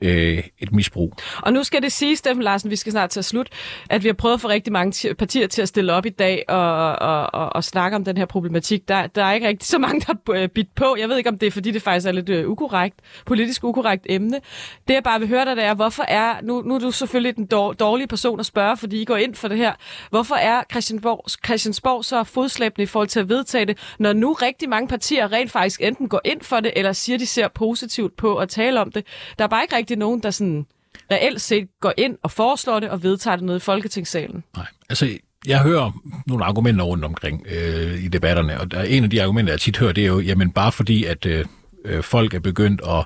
øh, 0.01 0.44
et 0.59 0.71
misbrug. 0.71 1.13
Og 1.42 1.53
nu 1.53 1.63
skal 1.63 1.81
det 1.81 1.92
sige, 1.92 2.15
Steffen 2.15 2.44
Larsen, 2.44 2.71
vi 2.71 2.75
skal 2.75 2.92
snart 2.92 3.09
til 3.09 3.24
slut, 3.24 3.47
at 3.89 4.03
vi 4.03 4.07
har 4.07 4.13
prøvet 4.13 4.42
for 4.42 4.50
rigtig 4.50 4.74
mange 4.74 5.15
partier 5.15 5.47
til 5.47 5.62
at 5.62 5.68
stille 5.68 5.94
op 5.94 6.06
i 6.06 6.09
dag 6.09 6.44
og, 6.47 6.95
og, 6.95 7.33
og, 7.33 7.56
og 7.56 7.63
snakke 7.63 7.95
om 7.95 8.03
den 8.06 8.18
her 8.18 8.25
problematik. 8.25 8.88
Der, 8.88 9.07
der 9.07 9.24
er 9.24 9.33
ikke 9.33 9.47
rigtig 9.47 9.68
så 9.68 9.77
mange, 9.77 10.00
der 10.00 10.06
har 10.33 10.42
øh, 10.42 10.50
bidt 10.50 10.75
på. 10.75 10.95
Jeg 11.00 11.09
ved 11.09 11.18
ikke, 11.18 11.30
om 11.30 11.38
det 11.38 11.47
er, 11.47 11.51
fordi 11.51 11.71
det 11.71 11.81
faktisk 11.81 12.07
er 12.07 12.12
lidt 12.12 12.30
øh, 12.30 12.50
ukorrekt, 12.50 12.95
politisk 13.25 13.63
ukorrekt 13.63 14.06
emne. 14.09 14.39
Det 14.88 14.94
jeg 14.94 15.03
bare 15.03 15.19
vil 15.19 15.30
høre 15.30 15.45
dig, 15.45 15.56
det 15.56 15.63
er, 15.63 15.74
hvorfor 15.74 16.03
er, 16.03 16.36
nu, 16.44 16.62
nu 16.62 16.75
er 16.75 16.80
du 16.80 16.92
selvfølgelig 16.92 17.36
den 17.36 17.45
dårlige 17.80 18.07
person 18.07 18.39
at 18.39 18.45
spørge, 18.45 18.77
fordi 18.77 19.01
I 19.01 19.06
går 19.06 19.18
ind 19.18 19.36
for 19.36 19.47
det 19.47 19.57
her. 19.57 19.74
Hvorfor 20.09 20.36
er 20.36 20.63
Christiansborg, 20.71 21.30
Christiansborg 21.45 22.06
så 22.06 22.24
fodslæbende 22.24 22.83
i 22.83 22.86
forhold 22.86 23.07
til 23.07 23.19
at 23.19 23.30
vedtage 23.30 23.65
det, 23.65 23.77
når 24.00 24.13
nu 24.13 24.33
rigtig 24.33 24.69
mange 24.69 24.88
partier 24.88 25.31
rent 25.31 25.51
faktisk 25.51 25.81
enten 25.81 26.09
går 26.09 26.21
ind 26.25 26.42
for 26.42 26.59
det, 26.59 26.74
eller 26.75 26.94
siger, 26.94 27.18
de 27.18 27.25
ser 27.25 27.47
positivt 27.47 28.18
på 28.18 28.36
at 28.36 28.50
tale 28.50 28.81
om 28.81 28.92
det. 28.92 29.06
Der 29.38 29.44
er 29.44 29.47
bare 29.47 29.63
ikke 29.63 29.75
rigtig 29.86 29.98
nogen, 29.98 30.24
der 30.24 30.32
sådan 30.32 30.66
reelt 31.12 31.42
set 31.42 31.68
går 31.80 31.94
ind 31.98 32.18
og 32.24 32.32
foreslår 32.32 32.80
det 32.80 32.90
og 32.90 33.04
vedtager 33.04 33.36
det 33.36 33.46
nede 33.46 33.58
i 33.58 33.60
Folketingssalen. 33.60 34.44
Nej, 34.56 34.66
altså 34.90 35.18
jeg 35.48 35.62
hører 35.62 35.92
nogle 36.28 36.46
argumenter 36.46 36.86
rundt 36.86 37.06
omkring 37.06 37.46
øh, 37.50 38.04
i 38.04 38.08
debatterne, 38.08 38.60
og 38.60 38.72
der, 38.72 38.84
en 38.84 39.04
af 39.04 39.09
de 39.09 39.21
argumenter, 39.21 39.54
jeg 39.54 39.59
tit 39.59 39.78
hører, 39.78 39.92
det 39.92 40.04
er 40.04 40.07
jo, 40.07 40.19
jamen 40.19 40.52
bare 40.52 40.71
fordi, 40.71 41.04
at 41.04 41.26
øh, 41.26 41.45
øh 41.86 42.04
folk 42.04 42.33
er 42.33 42.40
begyndt 42.40 42.81
at 42.88 43.06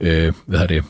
øh, 0.00 0.32
hvad 0.46 0.68
det, 0.68 0.84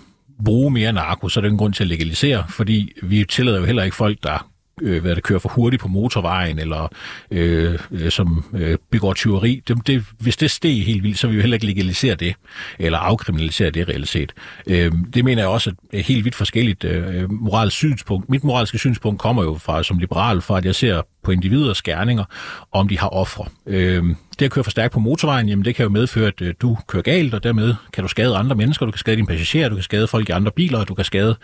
bruge 0.45 0.71
mere 0.71 0.93
narko, 0.93 1.29
så 1.29 1.41
er 1.41 1.43
det 1.43 1.51
en 1.51 1.59
grund 1.59 1.73
til 1.73 1.85
at 1.85 1.89
legalisere, 1.89 2.45
fordi 2.49 2.93
vi 3.03 3.25
tillader 3.25 3.59
jo 3.59 3.65
heller 3.65 3.83
ikke 3.83 3.97
folk, 3.97 4.23
der 4.23 4.51
øh, 4.83 5.03
hvad 5.03 5.15
der 5.15 5.21
kører 5.21 5.39
for 5.39 5.49
hurtigt 5.49 5.83
på 5.83 5.89
motorvejen, 5.89 6.59
eller 6.59 6.89
øh, 7.31 7.79
øh, 7.91 8.11
som 8.11 8.45
øh, 8.55 8.79
begår 8.91 9.13
tyveri. 9.13 9.63
Det, 9.69 9.87
det, 9.87 10.05
hvis 10.19 10.37
det 10.37 10.51
steg 10.51 10.85
helt 10.87 11.03
vildt, 11.03 11.19
så 11.19 11.27
vil 11.27 11.35
vi 11.35 11.37
jo 11.37 11.43
heller 11.43 11.55
ikke 11.55 11.67
legalisere 11.67 12.15
det, 12.15 12.35
eller 12.79 12.99
afkriminalisere 12.99 13.71
det 13.71 13.89
reelt 13.89 14.09
set. 14.09 14.33
Øh, 14.67 14.93
det 15.15 15.25
mener 15.25 15.43
jeg 15.43 15.49
også 15.49 15.73
er 15.93 16.01
helt 16.03 16.25
vidt 16.25 16.35
forskelligt 16.35 16.85
øh, 16.85 17.33
moralsk 17.33 17.77
synspunkt. 17.77 18.31
Mit 18.31 18.45
moralske 18.45 18.79
synspunkt 18.79 19.21
kommer 19.21 19.43
jo 19.43 19.55
fra 19.55 19.83
som 19.83 19.99
liberal, 19.99 20.41
fra 20.41 20.59
at 20.59 20.65
jeg 20.65 20.75
ser 20.75 21.03
på 21.27 21.33
individers 21.33 21.83
gerninger, 21.83 22.25
om 22.73 22.89
de 22.89 22.99
har 22.99 23.09
ofre. 23.09 23.45
Øh, 23.67 24.05
det 24.39 24.45
at 24.45 24.51
køre 24.51 24.65
for 24.65 24.71
stærkt 24.71 24.93
på 24.93 25.01
motorvejen, 25.01 25.49
jamen 25.49 25.65
det 25.65 25.75
kan 25.75 25.83
jo 25.83 25.89
medføre, 25.89 26.27
at 26.27 26.43
øh, 26.43 26.55
du 26.61 26.79
kører 26.87 27.03
galt, 27.03 27.35
og 27.35 27.43
dermed 27.43 27.75
kan 27.93 28.03
du 28.03 28.09
skade 28.09 28.37
andre 28.37 28.57
mennesker, 28.57 28.87
du 28.87 28.93
kan 28.93 28.99
skade 28.99 29.17
dine 29.17 29.27
passagerer, 29.27 29.69
du 29.69 29.75
kan 29.75 29.83
skade 29.83 30.07
folk 30.07 30.29
i 30.29 30.33
andre 30.33 30.51
biler, 30.51 30.79
og 30.79 30.89
du 30.89 30.95
kan 30.95 31.05
skade 31.05 31.37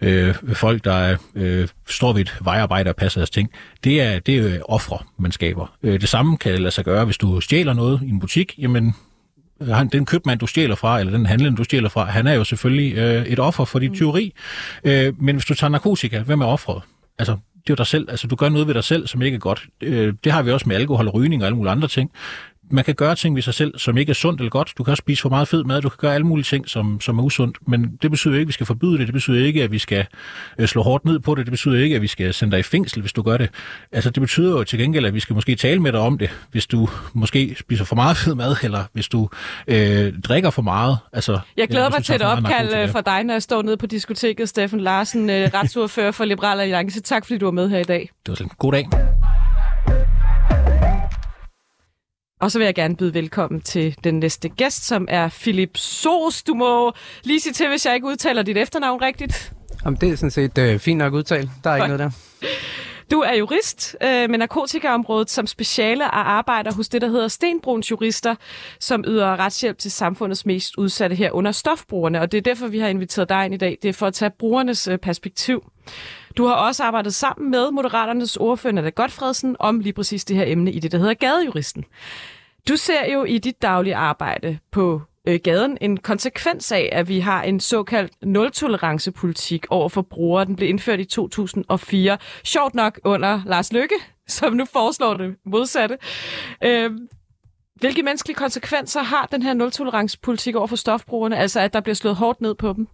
øh, 0.00 0.34
folk, 0.52 0.84
der 0.84 1.16
øh, 1.34 1.68
står 1.88 2.12
ved 2.12 2.20
et 2.20 2.36
vejarbejde 2.40 2.90
og 2.90 2.96
passer 2.96 3.20
deres 3.20 3.30
ting. 3.30 3.50
Det 3.84 4.00
er, 4.00 4.18
det 4.18 4.38
er 4.38 4.46
øh, 4.46 4.58
ofre, 4.64 4.98
man 5.18 5.32
skaber. 5.32 5.76
Øh, 5.82 6.00
det 6.00 6.08
samme 6.08 6.36
kan 6.36 6.58
lade 6.58 6.70
sig 6.70 6.84
gøre, 6.84 7.04
hvis 7.04 7.18
du 7.18 7.40
stjæler 7.40 7.72
noget 7.72 8.00
i 8.02 8.08
en 8.08 8.20
butik, 8.20 8.54
jamen 8.58 8.94
øh, 9.60 9.68
den 9.92 10.06
købmand, 10.06 10.40
du 10.40 10.46
stjæler 10.46 10.74
fra, 10.74 11.00
eller 11.00 11.12
den 11.12 11.26
handlende, 11.26 11.56
du 11.56 11.64
stjæler 11.64 11.88
fra, 11.88 12.04
han 12.04 12.26
er 12.26 12.32
jo 12.32 12.44
selvfølgelig 12.44 12.98
øh, 12.98 13.26
et 13.26 13.38
offer 13.38 13.64
for 13.64 13.78
dit 13.78 13.92
tyveri. 13.92 14.32
Øh, 14.84 15.22
men 15.22 15.36
hvis 15.36 15.44
du 15.44 15.54
tager 15.54 15.70
narkotika, 15.70 16.20
hvem 16.20 16.40
er 16.40 16.46
offeret? 16.46 16.82
Altså, 17.18 17.36
det 17.66 17.72
er 17.72 17.76
dig 17.76 17.86
selv. 17.86 18.10
Altså, 18.10 18.26
du 18.26 18.36
gør 18.36 18.48
noget 18.48 18.66
ved 18.66 18.74
dig 18.74 18.84
selv, 18.84 19.06
som 19.06 19.22
ikke 19.22 19.34
er 19.34 19.38
godt. 19.38 19.66
Øh, 19.80 20.14
det 20.24 20.32
har 20.32 20.42
vi 20.42 20.50
også 20.50 20.68
med 20.68 20.76
alkohol 20.76 21.08
og 21.08 21.14
rygning 21.14 21.42
og 21.42 21.46
alle 21.46 21.56
mulige 21.56 21.72
andre 21.72 21.88
ting 21.88 22.10
man 22.72 22.84
kan 22.84 22.94
gøre 22.94 23.14
ting 23.14 23.34
ved 23.34 23.42
sig 23.42 23.54
selv, 23.54 23.78
som 23.78 23.98
ikke 23.98 24.10
er 24.10 24.14
sundt 24.14 24.40
eller 24.40 24.50
godt. 24.50 24.72
Du 24.78 24.84
kan 24.84 24.90
også 24.90 25.00
spise 25.00 25.22
for 25.22 25.28
meget 25.28 25.48
fed 25.48 25.64
mad, 25.64 25.82
du 25.82 25.88
kan 25.88 25.96
gøre 26.00 26.14
alle 26.14 26.26
mulige 26.26 26.44
ting, 26.44 26.68
som, 26.68 27.00
som 27.00 27.18
er 27.18 27.22
usundt, 27.22 27.58
men 27.68 27.98
det 28.02 28.10
betyder 28.10 28.34
ikke, 28.34 28.42
at 28.42 28.48
vi 28.48 28.52
skal 28.52 28.66
forbyde 28.66 28.98
det. 28.98 29.06
Det 29.06 29.12
betyder 29.12 29.46
ikke, 29.46 29.62
at 29.62 29.72
vi 29.72 29.78
skal 29.78 30.06
øh, 30.58 30.68
slå 30.68 30.82
hårdt 30.82 31.04
ned 31.04 31.18
på 31.20 31.34
det. 31.34 31.46
Det 31.46 31.50
betyder 31.50 31.78
ikke, 31.78 31.96
at 31.96 32.02
vi 32.02 32.06
skal 32.06 32.34
sende 32.34 32.52
dig 32.52 32.58
i 32.58 32.62
fængsel, 32.62 33.00
hvis 33.00 33.12
du 33.12 33.22
gør 33.22 33.36
det. 33.36 33.50
Altså, 33.92 34.10
det 34.10 34.20
betyder 34.20 34.50
jo 34.50 34.64
til 34.64 34.78
gengæld, 34.78 35.06
at 35.06 35.14
vi 35.14 35.20
skal 35.20 35.34
måske 35.34 35.54
tale 35.54 35.80
med 35.80 35.92
dig 35.92 36.00
om 36.00 36.18
det, 36.18 36.30
hvis 36.50 36.66
du 36.66 36.88
måske 37.12 37.56
spiser 37.58 37.84
for 37.84 37.96
meget 37.96 38.16
fed 38.16 38.34
mad, 38.34 38.56
eller 38.62 38.84
hvis 38.92 39.08
du 39.08 39.28
øh, 39.68 40.12
drikker 40.20 40.50
for 40.50 40.62
meget. 40.62 40.98
Altså, 41.12 41.40
jeg 41.56 41.68
glæder 41.68 41.90
mig 41.90 42.04
til 42.04 42.14
et 42.14 42.22
opkald 42.22 42.74
øh, 42.74 42.90
fra 42.90 43.00
dig, 43.00 43.24
når 43.24 43.34
jeg 43.34 43.42
står 43.42 43.62
nede 43.62 43.76
på 43.76 43.86
diskoteket, 43.86 44.48
Steffen 44.48 44.80
Larsen, 44.80 45.30
øh, 45.30 45.50
retsordfører 45.54 46.10
for 46.10 46.24
Liberal 46.24 46.60
Alliance. 46.60 47.00
Tak 47.00 47.26
fordi 47.26 47.38
du 47.38 47.46
var 47.46 47.52
med 47.52 47.68
her 47.68 47.78
i 47.78 47.84
dag. 47.84 48.00
Det 48.00 48.30
var 48.30 48.34
sådan 48.34 48.46
en 48.46 48.54
god 48.58 48.72
dag. 48.72 49.11
Og 52.42 52.50
så 52.50 52.58
vil 52.58 52.64
jeg 52.64 52.74
gerne 52.74 52.96
byde 52.96 53.14
velkommen 53.14 53.60
til 53.60 53.96
den 54.04 54.18
næste 54.18 54.48
gæst, 54.48 54.86
som 54.86 55.06
er 55.10 55.28
Philip 55.28 55.76
Soos. 55.76 56.42
Du 56.42 56.54
må 56.54 56.92
lige 57.22 57.40
sige 57.40 57.52
til, 57.52 57.68
hvis 57.68 57.86
jeg 57.86 57.94
ikke 57.94 58.06
udtaler 58.06 58.42
dit 58.42 58.56
efternavn 58.56 59.02
rigtigt. 59.02 59.52
Jamen, 59.84 59.98
det 60.00 60.08
er 60.08 60.16
sådan 60.16 60.30
set 60.30 60.58
øh, 60.58 60.78
fint 60.78 60.98
nok 60.98 61.12
udtalt. 61.12 61.50
Der 61.64 61.70
er 61.70 61.76
ikke 61.76 61.86
noget 61.86 61.98
der. 61.98 62.10
Du 63.10 63.20
er 63.20 63.34
jurist 63.34 63.96
øh, 64.02 64.30
med 64.30 64.38
narkotikaområdet 64.38 65.30
som 65.30 65.46
speciale 65.46 66.04
og 66.04 66.30
arbejder 66.30 66.72
hos 66.72 66.88
det, 66.88 67.02
der 67.02 67.08
hedder 67.08 67.28
Stenbruns 67.28 67.90
Jurister, 67.90 68.34
som 68.80 69.04
yder 69.06 69.36
retshjælp 69.36 69.78
til 69.78 69.90
samfundets 69.90 70.46
mest 70.46 70.76
udsatte 70.78 71.16
her 71.16 71.30
under 71.30 71.52
stofbrugerne. 71.52 72.20
Og 72.20 72.32
det 72.32 72.38
er 72.38 72.42
derfor, 72.42 72.66
vi 72.66 72.78
har 72.78 72.88
inviteret 72.88 73.28
dig 73.28 73.44
ind 73.44 73.54
i 73.54 73.56
dag. 73.56 73.78
Det 73.82 73.88
er 73.88 73.92
for 73.92 74.06
at 74.06 74.14
tage 74.14 74.30
brugernes 74.38 74.88
øh, 74.88 74.98
perspektiv. 74.98 75.64
Du 76.36 76.46
har 76.46 76.54
også 76.54 76.84
arbejdet 76.84 77.14
sammen 77.14 77.50
med 77.50 77.70
Moderaternes 77.70 78.36
ordfører, 78.36 78.74
Nada 78.74 78.88
Godfredsen, 78.88 79.56
om 79.58 79.80
lige 79.80 79.92
præcis 79.92 80.24
det 80.24 80.36
her 80.36 80.44
emne 80.46 80.72
i 80.72 80.78
det, 80.78 80.92
der 80.92 80.98
hedder 80.98 81.14
Gadejuristen. 81.14 81.84
Du 82.68 82.76
ser 82.76 83.12
jo 83.12 83.24
i 83.24 83.38
dit 83.38 83.62
daglige 83.62 83.96
arbejde 83.96 84.58
på 84.70 85.02
øh, 85.28 85.40
gaden 85.44 85.78
en 85.80 85.96
konsekvens 85.96 86.72
af, 86.72 86.88
at 86.92 87.08
vi 87.08 87.20
har 87.20 87.42
en 87.42 87.60
såkaldt 87.60 88.12
nul-tolerance-politik 88.22 89.66
over 89.70 89.88
for 89.88 90.02
brugere. 90.02 90.44
Den 90.44 90.56
blev 90.56 90.68
indført 90.68 91.00
i 91.00 91.04
2004. 91.04 92.18
Sjovt 92.44 92.74
nok 92.74 93.00
under 93.04 93.40
Lars 93.46 93.72
Lykke, 93.72 93.94
som 94.28 94.52
nu 94.52 94.64
foreslår 94.64 95.14
det 95.14 95.36
modsatte. 95.46 95.98
Øh, 96.64 96.90
hvilke 97.74 98.02
menneskelige 98.02 98.36
konsekvenser 98.36 99.02
har 99.02 99.26
den 99.26 99.42
her 99.42 99.54
nul-tolerance-politik 99.54 100.56
over 100.56 100.66
for 100.66 100.76
stofbrugerne? 100.76 101.38
Altså, 101.38 101.60
at 101.60 101.72
der 101.72 101.80
bliver 101.80 101.94
slået 101.94 102.16
hårdt 102.16 102.40
ned 102.40 102.54
på 102.54 102.72
dem? 102.72 102.88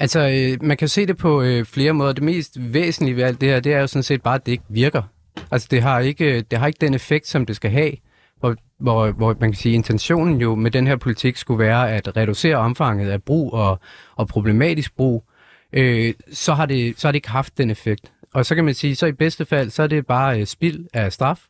Altså, 0.00 0.20
øh, 0.20 0.66
man 0.66 0.76
kan 0.76 0.88
se 0.88 1.06
det 1.06 1.16
på 1.16 1.42
øh, 1.42 1.64
flere 1.64 1.92
måder. 1.92 2.12
Det 2.12 2.22
mest 2.22 2.56
væsentlige 2.74 3.16
ved 3.16 3.22
alt 3.22 3.40
det 3.40 3.48
her, 3.48 3.60
det 3.60 3.72
er 3.72 3.80
jo 3.80 3.86
sådan 3.86 4.02
set 4.02 4.22
bare, 4.22 4.34
at 4.34 4.46
det 4.46 4.52
ikke 4.52 4.64
virker. 4.68 5.02
Altså, 5.50 5.68
det 5.70 5.82
har 5.82 6.00
ikke, 6.00 6.36
øh, 6.36 6.42
det 6.50 6.58
har 6.58 6.66
ikke 6.66 6.80
den 6.80 6.94
effekt, 6.94 7.26
som 7.26 7.46
det 7.46 7.56
skal 7.56 7.70
have. 7.70 7.92
Hvor, 8.40 8.56
hvor, 8.78 9.10
hvor 9.10 9.36
man 9.40 9.50
kan 9.52 9.58
sige, 9.58 9.74
intentionen 9.74 10.40
jo 10.40 10.54
med 10.54 10.70
den 10.70 10.86
her 10.86 10.96
politik 10.96 11.36
skulle 11.36 11.58
være 11.58 11.92
at 11.92 12.16
reducere 12.16 12.56
omfanget 12.56 13.10
af 13.10 13.22
brug 13.22 13.52
og, 13.52 13.80
og 14.16 14.28
problematisk 14.28 14.96
brug, 14.96 15.24
øh, 15.72 16.14
så, 16.32 16.54
har 16.54 16.66
det, 16.66 17.00
så 17.00 17.06
har 17.08 17.12
det 17.12 17.16
ikke 17.16 17.30
haft 17.30 17.58
den 17.58 17.70
effekt. 17.70 18.12
Og 18.34 18.46
så 18.46 18.54
kan 18.54 18.64
man 18.64 18.74
sige, 18.74 18.96
så 18.96 19.06
i 19.06 19.12
bedste 19.12 19.44
fald, 19.44 19.70
så 19.70 19.82
er 19.82 19.86
det 19.86 20.06
bare 20.06 20.40
øh, 20.40 20.46
spild 20.46 20.86
af 20.94 21.12
straf, 21.12 21.40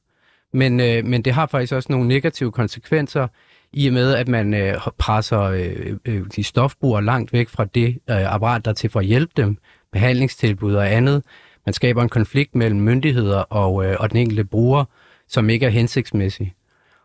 men, 0.52 0.80
øh, 0.80 1.06
men 1.06 1.22
det 1.22 1.32
har 1.32 1.46
faktisk 1.46 1.72
også 1.72 1.92
nogle 1.92 2.08
negative 2.08 2.52
konsekvenser, 2.52 3.28
i 3.72 3.86
og 3.86 3.92
med, 3.92 4.14
at 4.14 4.28
man 4.28 4.54
øh, 4.54 4.74
presser 4.98 5.40
øh, 5.40 5.96
øh, 6.04 6.26
de 6.36 6.44
stofbrugere 6.44 7.04
langt 7.04 7.32
væk 7.32 7.48
fra 7.48 7.64
det 7.64 7.88
øh, 8.10 8.34
apparat, 8.34 8.64
der 8.64 8.70
er 8.70 8.74
til 8.74 8.90
for 8.90 9.00
at 9.00 9.06
hjælpe 9.06 9.32
dem, 9.36 9.58
behandlingstilbud 9.92 10.74
og 10.74 10.92
andet. 10.92 11.24
Man 11.66 11.72
skaber 11.72 12.02
en 12.02 12.08
konflikt 12.08 12.54
mellem 12.54 12.80
myndigheder 12.80 13.38
og, 13.38 13.84
øh, 13.84 13.96
og 14.00 14.10
den 14.10 14.18
enkelte 14.18 14.44
bruger, 14.44 14.84
som 15.28 15.50
ikke 15.50 15.66
er 15.66 15.70
hensigtsmæssig. 15.70 16.54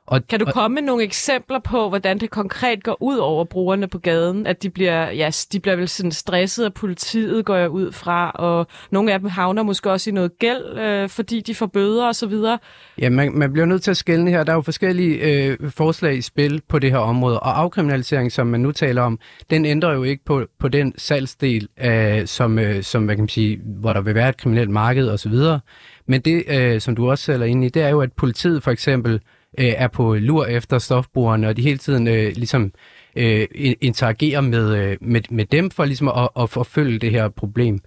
Og, 0.07 0.27
kan 0.27 0.39
du 0.39 0.45
komme 0.45 0.75
med 0.75 0.81
nogle 0.81 1.03
eksempler 1.03 1.59
på, 1.59 1.89
hvordan 1.89 2.17
det 2.19 2.29
konkret 2.29 2.83
går 2.83 2.97
ud 3.03 3.17
over 3.17 3.45
brugerne 3.45 3.87
på 3.87 3.97
gaden? 3.97 4.47
At 4.47 4.63
de 4.63 4.69
bliver, 4.69 5.11
ja, 5.11 5.29
de 5.51 5.59
bliver 5.59 5.75
vel 5.75 5.87
sådan 5.87 6.11
stresset 6.11 6.65
af 6.65 6.73
politiet, 6.73 7.45
går 7.45 7.55
jeg 7.55 7.69
ud 7.69 7.91
fra, 7.91 8.31
og 8.31 8.67
nogle 8.91 9.13
af 9.13 9.19
dem 9.19 9.29
havner 9.29 9.63
måske 9.63 9.91
også 9.91 10.09
i 10.09 10.13
noget 10.13 10.39
gæld, 10.39 10.77
øh, 10.77 11.09
fordi 11.09 11.41
de 11.41 11.55
får 11.55 11.65
bøder 11.65 12.07
og 12.07 12.15
så 12.15 12.27
videre. 12.27 12.59
Ja, 12.97 13.09
man, 13.09 13.37
man 13.37 13.53
bliver 13.53 13.65
nødt 13.65 13.83
til 13.83 13.91
at 13.91 13.97
skælne 13.97 14.31
her. 14.31 14.43
Der 14.43 14.51
er 14.51 14.55
jo 14.55 14.61
forskellige 14.61 15.15
øh, 15.15 15.71
forslag 15.71 16.17
i 16.17 16.21
spil 16.21 16.61
på 16.69 16.79
det 16.79 16.91
her 16.91 16.97
område, 16.97 17.39
og 17.39 17.59
afkriminalisering, 17.59 18.31
som 18.31 18.47
man 18.47 18.59
nu 18.59 18.71
taler 18.71 19.01
om, 19.01 19.19
den 19.49 19.65
ændrer 19.65 19.93
jo 19.93 20.03
ikke 20.03 20.25
på, 20.25 20.45
på 20.59 20.67
den 20.67 20.93
salgsdel, 20.97 21.67
øh, 21.85 22.27
som, 22.27 22.59
øh, 22.59 22.83
som 22.83 23.05
hvad 23.05 23.15
kan 23.15 23.21
man 23.21 23.29
sige, 23.29 23.59
hvor 23.65 23.93
der 23.93 24.01
vil 24.01 24.15
være 24.15 24.29
et 24.29 24.37
kriminelt 24.37 24.69
marked 24.69 25.07
og 25.07 25.19
så 25.19 25.29
videre. 25.29 25.59
Men 26.07 26.21
det, 26.21 26.43
øh, 26.47 26.81
som 26.81 26.95
du 26.95 27.09
også 27.09 27.23
sælger 27.23 27.45
ind 27.45 27.65
i, 27.65 27.69
det 27.69 27.81
er 27.81 27.89
jo, 27.89 28.01
at 28.01 28.13
politiet 28.13 28.63
for 28.63 28.71
eksempel 28.71 29.19
øh, 29.57 29.73
er 29.77 29.87
på 29.87 30.15
lur 30.15 30.45
efter 30.45 30.77
stofbrugerne, 30.77 31.47
og 31.47 31.57
de 31.57 31.61
hele 31.61 31.77
tiden 31.77 32.07
øh, 32.07 32.31
ligesom 32.35 32.71
øh, 33.15 33.47
interagerer 33.81 34.41
med, 34.41 34.75
øh, 34.77 34.97
med, 35.01 35.21
med 35.29 35.45
dem 35.45 35.71
for 35.71 35.85
ligesom 35.85 36.07
at, 36.07 36.29
at 36.39 36.49
forfølge 36.49 36.99
det 36.99 37.11
her 37.11 37.29
problem. 37.29 37.79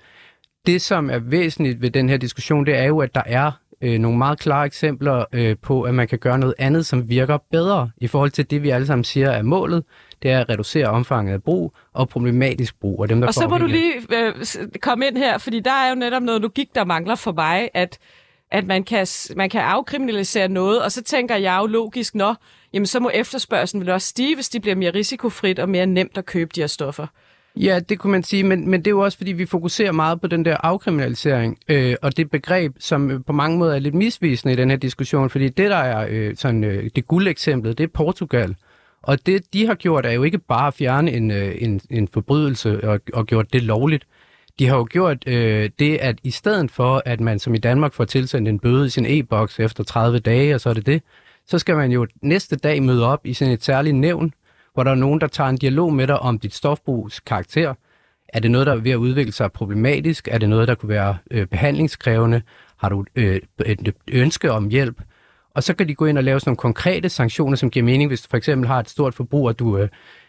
Det, 0.67 0.83
som 0.83 1.11
er 1.11 1.19
væsentligt 1.19 1.83
ved 1.83 1.91
den 1.91 2.09
her 2.09 2.17
diskussion, 2.17 2.67
det 2.67 2.79
er 2.79 2.85
jo, 2.85 2.99
at 2.99 3.15
der 3.15 3.23
er 3.27 3.53
øh, 3.83 3.99
nogle 3.99 4.19
meget 4.19 4.39
klare 4.39 4.67
eksempler 4.67 5.25
øh, 5.33 5.57
på, 5.63 5.83
at 5.83 5.95
man 5.95 6.09
kan 6.09 6.19
gøre 6.19 6.39
noget 6.39 6.55
andet, 6.59 6.87
som 6.87 7.09
virker 7.09 7.39
bedre 7.51 7.91
i 7.99 8.07
forhold 8.07 8.31
til 8.31 8.51
det, 8.51 8.63
vi 8.63 8.71
alle 8.71 8.87
sammen 8.87 9.05
siger 9.05 9.31
er 9.31 9.43
målet. 9.43 9.85
Det 10.23 10.31
er 10.31 10.41
at 10.41 10.49
reducere 10.49 10.87
omfanget 10.87 11.33
af 11.33 11.43
brug 11.43 11.75
og 11.93 12.09
problematisk 12.09 12.81
brug. 12.81 13.01
Og, 13.01 13.09
dem, 13.09 13.21
der 13.21 13.29
og 13.29 13.35
så 13.35 13.49
må 13.49 13.59
du 13.59 13.67
lige 13.67 13.95
øh, 13.95 14.35
komme 14.83 15.07
ind 15.07 15.17
her, 15.17 15.39
fordi 15.39 15.61
der 15.61 15.73
er 15.73 15.89
jo 15.89 15.95
netop 15.95 16.23
noget 16.23 16.43
logik, 16.43 16.69
der 16.75 16.85
mangler 16.85 17.15
for 17.15 17.33
mig, 17.33 17.69
at 17.75 17.99
at 18.51 18.67
man 18.67 18.85
kan, 18.85 19.07
man 19.37 19.51
kan 19.51 19.61
afkriminalisere 19.61 20.49
noget, 20.49 20.83
og 20.83 20.93
så 20.93 21.03
tænker 21.03 21.37
jeg 21.37 21.59
jo 21.61 21.67
logisk, 21.67 22.15
nå, 22.15 22.35
jamen 22.73 22.87
så 22.87 23.01
må 23.01 23.11
efterspørgselen 23.15 23.81
vel 23.81 23.91
også 23.91 24.09
stige, 24.09 24.35
hvis 24.35 24.49
de 24.49 24.61
bliver 24.61 24.75
mere 24.75 24.91
risikofrit 24.91 25.59
og 25.59 25.69
mere 25.69 25.87
nemt 25.87 26.19
at 26.19 26.27
købe 26.27 26.51
de 26.55 26.61
her 26.61 26.67
stoffer. 26.67 27.07
Ja, 27.57 27.81
det 27.89 27.99
kunne 27.99 28.11
man 28.11 28.23
sige, 28.23 28.43
men, 28.43 28.71
men 28.71 28.81
det 28.81 28.87
er 28.87 28.91
jo 28.91 29.01
også, 29.01 29.19
fordi 29.19 29.33
vi 29.33 29.47
fokuserer 29.47 29.93
meget 29.93 30.21
på 30.21 30.27
den 30.27 30.45
der 30.45 30.57
afkriminalisering, 30.57 31.59
øh, 31.69 31.97
og 32.03 32.17
det 32.17 32.31
begreb, 32.31 32.73
som 32.79 33.11
øh, 33.11 33.21
på 33.27 33.33
mange 33.33 33.59
måder 33.59 33.75
er 33.75 33.79
lidt 33.79 33.95
misvisende 33.95 34.53
i 34.53 34.57
den 34.57 34.71
her 34.71 34.77
diskussion, 34.77 35.31
fordi 35.31 35.49
det, 35.49 35.71
der 35.71 35.77
er 35.77 36.07
øh, 36.11 36.37
sådan, 36.37 36.65
øh, 36.65 36.91
det 36.97 37.07
guldeksemplet, 37.07 37.79
det 37.79 37.85
er 37.85 37.89
Portugal. 37.95 38.57
Og 39.03 39.27
det, 39.27 39.53
de 39.53 39.67
har 39.67 39.75
gjort, 39.75 40.07
er 40.07 40.11
jo 40.11 40.23
ikke 40.23 40.39
bare 40.39 40.67
at 40.67 40.75
fjerne 40.75 41.13
en, 41.13 41.31
øh, 41.31 41.55
en, 41.59 41.81
en 41.91 42.09
forbrydelse 42.09 42.89
og, 42.89 43.01
og 43.13 43.27
gjort 43.27 43.53
det 43.53 43.63
lovligt. 43.63 44.07
De 44.59 44.67
har 44.67 44.77
jo 44.77 44.87
gjort 44.91 45.29
øh, 45.29 45.71
det, 45.79 45.97
at 45.97 46.19
i 46.23 46.31
stedet 46.31 46.71
for, 46.71 47.03
at 47.05 47.21
man 47.21 47.39
som 47.39 47.55
i 47.55 47.59
Danmark 47.59 47.93
får 47.93 48.05
tilsendt 48.05 48.49
en 48.49 48.59
bøde 48.59 48.87
i 48.87 48.91
sin 48.91 49.07
e-boks 49.07 49.61
efter 49.61 49.85
30 49.85 50.19
dage, 50.19 50.55
og 50.55 50.61
så 50.61 50.69
er 50.69 50.75
det 50.75 50.87
det, 50.87 51.03
så 51.47 51.59
skal 51.59 51.77
man 51.77 51.93
jo 51.93 52.07
næste 52.23 52.57
dag 52.57 52.83
møde 52.83 53.07
op 53.07 53.27
i 53.27 53.35
sådan 53.35 53.55
et 53.55 53.65
særligt 53.65 53.97
nævn, 53.97 54.33
hvor 54.75 54.85
der 54.85 54.91
er 54.91 54.95
nogen, 54.95 55.21
der 55.21 55.27
tager 55.27 55.51
en 55.51 55.57
dialog 55.57 55.93
med 55.93 56.07
dig 56.07 56.19
om 56.19 56.39
dit 56.39 56.55
stofbrugs 56.55 57.21
karakter. 57.21 57.75
Er 58.29 58.41
det 58.41 58.51
noget, 58.51 58.67
der 58.67 58.73
er 58.73 58.77
ved 58.77 58.91
at 58.91 58.97
udvikle 58.97 59.33
sig 59.33 59.53
problematisk? 59.53 60.29
Er 60.31 60.39
det 60.39 60.49
noget, 60.49 60.69
der 60.69 60.75
kunne 60.75 60.89
være 60.89 61.17
øh, 61.31 61.47
behandlingskrævende? 61.47 62.43
Har 62.77 62.89
du 62.89 63.05
øh, 63.15 63.41
et 63.67 63.95
ønske 64.09 64.53
om 64.53 64.69
hjælp? 64.69 65.01
Og 65.55 65.63
så 65.63 65.75
kan 65.75 65.89
de 65.89 65.95
gå 65.95 66.07
ind 66.07 66.19
og 66.19 66.25
lave 66.25 66.41
sådan 66.41 66.51
nogle 66.51 66.57
konkrete 66.57 67.09
sanktioner, 67.09 67.57
som 67.57 67.71
giver 67.71 67.85
mening, 67.85 68.11
hvis 68.11 68.23
du 68.23 68.29
for 68.31 68.37
eksempel 68.37 68.69
har 68.69 68.81
et 68.81 68.91
stort 68.91 69.15
forbrug, 69.15 69.47
og 69.47 69.59
du 69.59 69.79
øh, 69.79 69.89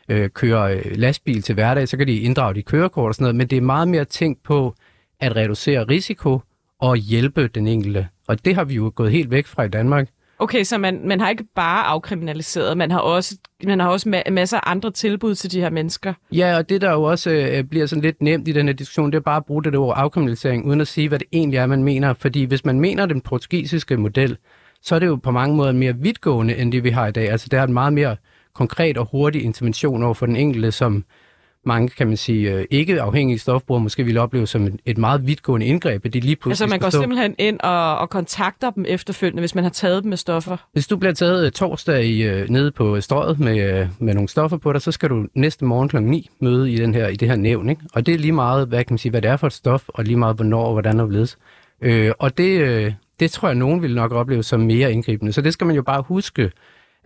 øh, 0.10 0.30
kører 0.30 0.64
øh, 0.64 0.82
lastbil 0.96 1.42
til 1.42 1.56
hverdag, 1.56 1.88
så 1.88 1.98
kan 1.98 2.08
de 2.08 2.20
inddrage 2.20 2.54
de 2.56 2.62
kørekort 2.62 3.08
og 3.10 3.16
sådan 3.16 3.24
noget, 3.24 3.36
men 3.36 3.48
det 3.48 3.58
er 3.58 3.62
meget 3.62 3.88
mere 3.88 4.06
tænkt 4.06 4.44
på 4.44 4.74
at 5.20 5.36
reducere 5.36 5.84
risiko 5.84 6.42
og 6.80 6.98
hjælpe 6.98 7.48
den 7.48 7.68
enkelte. 7.68 8.08
Og 8.28 8.46
det 8.46 8.56
har 8.56 8.64
vi 8.64 8.74
jo 8.74 8.92
gået 8.96 9.12
helt 9.12 9.32
væk 9.32 9.48
fra 9.48 9.64
i 9.64 9.68
Danmark. 9.68 10.08
Okay, 10.40 10.64
så 10.64 10.78
man, 10.78 11.02
man 11.06 11.20
har 11.20 11.30
ikke 11.30 11.44
bare 11.56 11.84
afkriminaliseret, 11.84 12.78
man 12.78 12.92
har 12.92 13.00
også, 13.00 13.38
man 13.64 13.80
har 13.80 13.90
også 13.90 14.10
ma- 14.10 14.30
masser 14.32 14.58
af 14.58 14.72
andre 14.72 14.92
tilbud 14.92 15.36
til 15.36 15.52
de 15.52 15.60
her 15.60 15.70
mennesker. 15.70 16.14
Ja, 16.32 16.58
og 16.58 16.70
det 16.70 16.82
der 16.82 16.92
jo 16.92 17.04
også 17.04 17.30
øh, 17.30 17.64
bliver 17.64 17.86
sådan 17.86 18.02
lidt 18.02 18.22
nemt 18.22 18.48
i 18.48 18.52
den 18.52 18.68
her 18.68 18.74
diskussion, 18.74 19.12
det 19.12 19.18
er 19.18 19.22
bare 19.22 19.38
at 19.38 19.46
bruge 19.46 19.64
det 19.64 19.76
ord 19.76 19.94
afkriminalisering, 19.98 20.66
uden 20.66 20.82
at 20.82 20.88
sige, 20.88 21.08
hvad 21.08 21.20
det 21.20 21.28
egentlig 21.34 21.58
er, 21.58 21.66
man 21.66 21.84
mener. 21.84 22.14
Fordi 22.14 22.44
hvis 22.44 22.66
man 22.66 22.80
mener 22.80 23.06
den 23.06 23.22
portugisiske 23.22 23.98
model, 23.98 24.38
så 24.82 24.96
er 24.96 25.00
det 25.00 25.08
jo 25.08 25.16
på 25.16 25.32
mange 25.32 25.56
måder 25.56 25.72
mere 25.72 25.94
vidtgående, 25.98 26.58
end 26.58 26.72
det 26.72 26.84
vi 26.84 26.90
har 26.90 27.08
i 27.08 27.12
dag. 27.12 27.30
Altså 27.32 27.48
det 27.52 27.60
er 27.60 27.64
et 27.64 27.70
meget 27.70 27.94
mere 27.94 28.16
konkret 28.58 28.98
og 28.98 29.08
hurtig 29.12 29.44
intervention 29.44 30.04
over 30.04 30.14
for 30.14 30.26
den 30.26 30.36
enkelte, 30.36 30.72
som 30.72 31.06
mange, 31.68 31.90
kan 31.90 32.08
man 32.08 32.18
sige, 32.18 32.54
øh, 32.54 32.66
ikke 32.72 33.02
afhængige 33.02 33.40
stofbrugere 33.40 33.84
måske 33.84 34.04
ville 34.04 34.22
opleve 34.22 34.48
som 34.48 34.68
et 34.86 34.98
meget 34.98 35.28
vidtgående 35.28 35.66
indgreb, 35.66 36.06
at 36.06 36.14
de 36.14 36.20
lige 36.20 36.36
pludselig 36.36 36.52
Altså 36.52 36.74
man 36.74 36.80
går 36.80 36.90
stå... 36.90 37.02
simpelthen 37.02 37.36
ind 37.38 37.60
og, 37.60 37.98
og 37.98 38.10
kontakter 38.10 38.72
dem 38.72 38.86
efterfølgende, 38.88 39.42
hvis 39.42 39.56
man 39.56 39.64
har 39.64 39.72
taget 39.72 40.04
dem 40.04 40.10
med 40.10 40.18
stoffer? 40.18 40.58
Hvis 40.74 40.88
du 40.88 40.98
bliver 40.98 41.14
taget 41.14 41.46
øh, 41.46 41.52
torsdag 41.52 42.06
i, 42.06 42.30
uh, 42.30 42.50
nede 42.50 42.72
på 42.72 43.02
strøget 43.02 43.40
med, 43.40 43.88
med 44.00 44.14
nogle 44.14 44.30
stoffer 44.30 44.58
på 44.58 44.74
dig, 44.74 44.82
så 44.82 44.92
skal 44.92 45.10
du 45.10 45.26
næste 45.34 45.66
morgen 45.66 45.90
kl. 45.90 46.02
9 46.02 46.30
møde 46.40 46.72
i, 46.72 46.76
den 46.76 46.94
her, 46.94 47.08
i 47.08 47.16
det 47.16 47.28
her 47.28 47.36
nævn. 47.36 47.70
Ikke? 47.70 47.82
Og 47.94 48.06
det 48.06 48.14
er 48.14 48.18
lige 48.18 48.32
meget, 48.32 48.68
hvad, 48.68 48.84
kan 48.84 48.94
man 48.94 48.98
sige, 48.98 49.10
hvad 49.10 49.22
det 49.22 49.32
er 49.32 49.38
for 49.38 49.48
et 49.48 49.54
stof, 49.54 49.84
og 49.88 50.04
lige 50.04 50.18
meget 50.18 50.36
hvornår 50.36 50.64
og 50.66 50.72
hvordan 50.72 51.00
og 51.00 51.06
hvorledes. 51.06 51.38
Uh, 51.86 52.12
og 52.20 52.38
det, 52.38 52.96
det 53.20 53.32
tror 53.32 53.48
jeg, 53.48 53.56
nogen 53.56 53.82
vil 53.82 53.96
nok 53.96 54.12
opleve 54.12 54.44
som 54.44 54.60
mere 54.60 54.92
indgribende. 54.92 55.34
Så 55.34 55.42
det 55.42 55.54
skal 55.54 55.68
man 55.68 55.76
jo 55.76 55.82
bare 55.82 56.02
huske, 56.02 56.52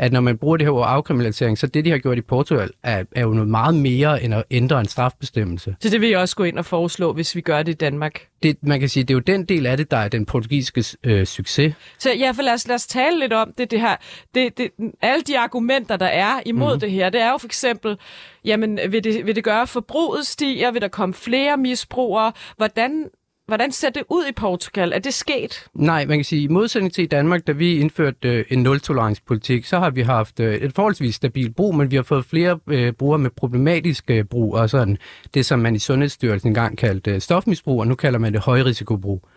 at 0.01 0.11
når 0.11 0.21
man 0.21 0.37
bruger 0.37 0.57
det 0.57 0.67
her 0.67 0.71
ord 0.71 0.87
afkriminalisering, 0.87 1.57
så 1.57 1.67
det, 1.67 1.85
de 1.85 1.89
har 1.89 1.97
gjort 1.97 2.17
i 2.17 2.21
Portugal, 2.21 2.71
er, 2.83 3.03
er 3.11 3.21
jo 3.21 3.29
noget 3.29 3.47
meget 3.47 3.75
mere 3.75 4.23
end 4.23 4.33
at 4.33 4.43
ændre 4.51 4.79
en 4.79 4.85
strafbestemmelse. 4.85 5.75
Så 5.79 5.89
det 5.89 6.01
vil 6.01 6.09
jeg 6.09 6.19
også 6.19 6.35
gå 6.35 6.43
ind 6.43 6.57
og 6.57 6.65
foreslå, 6.65 7.13
hvis 7.13 7.35
vi 7.35 7.41
gør 7.41 7.63
det 7.63 7.71
i 7.71 7.75
Danmark. 7.75 8.27
Det, 8.43 8.57
man 8.61 8.79
kan 8.79 8.89
sige, 8.89 9.03
det 9.03 9.09
er 9.09 9.15
jo 9.15 9.19
den 9.19 9.45
del 9.45 9.65
af 9.65 9.77
det, 9.77 9.91
der 9.91 9.97
er 9.97 10.07
den 10.07 10.25
portugisiske 10.25 10.85
øh, 11.03 11.25
succes. 11.25 11.73
Så 11.99 12.13
ja, 12.13 12.31
for 12.31 12.41
lad 12.41 12.53
os, 12.53 12.67
lad 12.67 12.75
os 12.75 12.87
tale 12.87 13.19
lidt 13.19 13.33
om 13.33 13.53
det, 13.57 13.71
det 13.71 13.81
her. 13.81 13.95
Det, 14.35 14.57
det, 14.57 14.71
alle 15.01 15.23
de 15.23 15.39
argumenter, 15.39 15.97
der 15.97 16.05
er 16.05 16.39
imod 16.45 16.73
mm. 16.73 16.79
det 16.79 16.91
her, 16.91 17.09
det 17.09 17.21
er 17.21 17.31
jo 17.31 17.37
for 17.37 17.47
eksempel, 17.47 17.97
jamen, 18.45 18.79
vil 18.89 19.03
det, 19.03 19.25
vil 19.25 19.35
det 19.35 19.43
gøre, 19.43 19.67
forbruget 19.67 20.27
stiger? 20.27 20.71
Vil 20.71 20.81
der 20.81 20.87
komme 20.87 21.13
flere 21.13 21.57
misbrugere? 21.57 22.31
Hvordan 22.57 23.09
Hvordan 23.47 23.71
ser 23.71 23.89
det 23.89 24.03
ud 24.09 24.25
i 24.29 24.31
Portugal? 24.31 24.91
Er 24.93 24.99
det 24.99 25.13
sket? 25.13 25.67
Nej, 25.73 26.05
man 26.05 26.17
kan 26.17 26.25
sige, 26.25 26.41
i 26.43 26.47
modsætning 26.47 26.93
til 26.93 27.03
i 27.03 27.07
Danmark, 27.07 27.47
da 27.47 27.51
vi 27.51 27.79
indførte 27.79 28.29
øh, 28.29 28.45
en 28.49 28.63
nul-tolerance-politik, 28.63 29.65
så 29.65 29.79
har 29.79 29.89
vi 29.89 30.01
haft 30.01 30.39
øh, 30.39 30.55
et 30.55 30.73
forholdsvis 30.75 31.15
stabilt 31.15 31.55
brug, 31.55 31.75
men 31.75 31.91
vi 31.91 31.95
har 31.95 32.03
fået 32.03 32.25
flere 32.25 32.59
øh, 32.67 32.93
brugere 32.93 33.19
med 33.19 33.29
problematiske 33.29 34.23
brug, 34.23 34.55
og 34.55 34.69
sådan 34.69 34.97
det, 35.33 35.45
som 35.45 35.59
man 35.59 35.75
i 35.75 35.79
Sundhedsstyrelsen 35.79 36.49
engang 36.49 36.77
kaldte 36.77 37.11
øh, 37.11 37.21
stofmisbrug, 37.21 37.79
og 37.79 37.87
nu 37.87 37.95
kalder 37.95 38.19
man 38.19 38.33
det 38.33 38.41
højrisikobrug. 38.41 39.27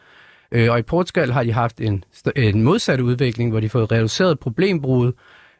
Øh, 0.53 0.71
og 0.71 0.79
i 0.79 0.83
Portugal 0.83 1.31
har 1.33 1.43
de 1.43 1.53
haft 1.53 1.81
en, 1.81 2.05
en 2.37 2.63
modsat 2.63 3.01
udvikling, 3.01 3.51
hvor 3.51 3.61
de 3.61 3.67
har 3.67 3.71
fået 3.71 3.93
reduceret 3.93 4.39
problembruget, 4.39 5.15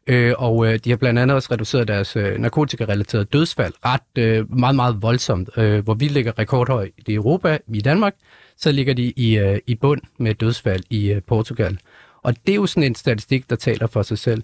Øh, 0.07 0.35
og 0.39 0.67
øh, 0.67 0.79
de 0.85 0.91
har 0.91 0.97
blandt 0.97 1.21
andet 1.21 1.35
også 1.35 1.49
reduceret 1.51 1.89
deres 1.89 2.17
øh, 2.17 2.39
narkotikarelaterede 2.39 3.25
dødsfald 3.25 3.73
ret 3.85 4.19
øh, 4.19 4.59
meget, 4.59 4.77
meget 4.77 5.03
voldsomt. 5.03 5.51
Øh, 5.57 5.85
hvor 5.85 5.95
vi 5.95 6.09
ligger 6.09 6.39
rekordhøjt 6.39 6.93
i 7.07 7.15
Europa, 7.15 7.59
i 7.75 7.81
Danmark, 7.81 8.15
så 8.57 8.73
ligger 8.73 8.95
de 8.95 9.13
i, 9.17 9.39
øh, 9.39 9.59
i 9.67 9.75
bund 9.75 10.01
med 10.19 10.35
dødsfald 10.35 10.83
i 10.91 11.13
øh, 11.13 11.23
Portugal. 11.23 11.79
Og 12.23 12.35
det 12.47 12.53
er 12.53 12.57
jo 12.57 12.67
sådan 12.67 12.83
en 12.83 12.95
statistik, 12.95 13.51
der 13.51 13.57
taler 13.57 13.87
for 13.87 14.03
sig 14.03 14.19
selv. 14.19 14.43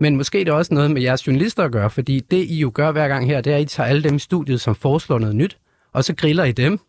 Men 0.00 0.16
måske 0.16 0.40
er 0.40 0.44
det 0.44 0.54
også 0.54 0.74
noget 0.74 0.90
med 0.90 1.02
jeres 1.02 1.26
journalister 1.26 1.64
at 1.64 1.72
gøre, 1.72 1.90
fordi 1.90 2.20
det 2.20 2.44
I 2.44 2.58
jo 2.58 2.70
gør 2.74 2.92
hver 2.92 3.08
gang 3.08 3.26
her, 3.26 3.40
det 3.40 3.52
er, 3.52 3.56
at 3.56 3.62
I 3.62 3.64
tager 3.64 3.88
alle 3.88 4.02
dem 4.02 4.16
i 4.16 4.18
studiet, 4.18 4.60
som 4.60 4.74
foreslår 4.74 5.18
noget 5.18 5.36
nyt, 5.36 5.58
og 5.92 6.04
så 6.04 6.14
griller 6.14 6.44
I 6.44 6.52
dem, 6.52 6.80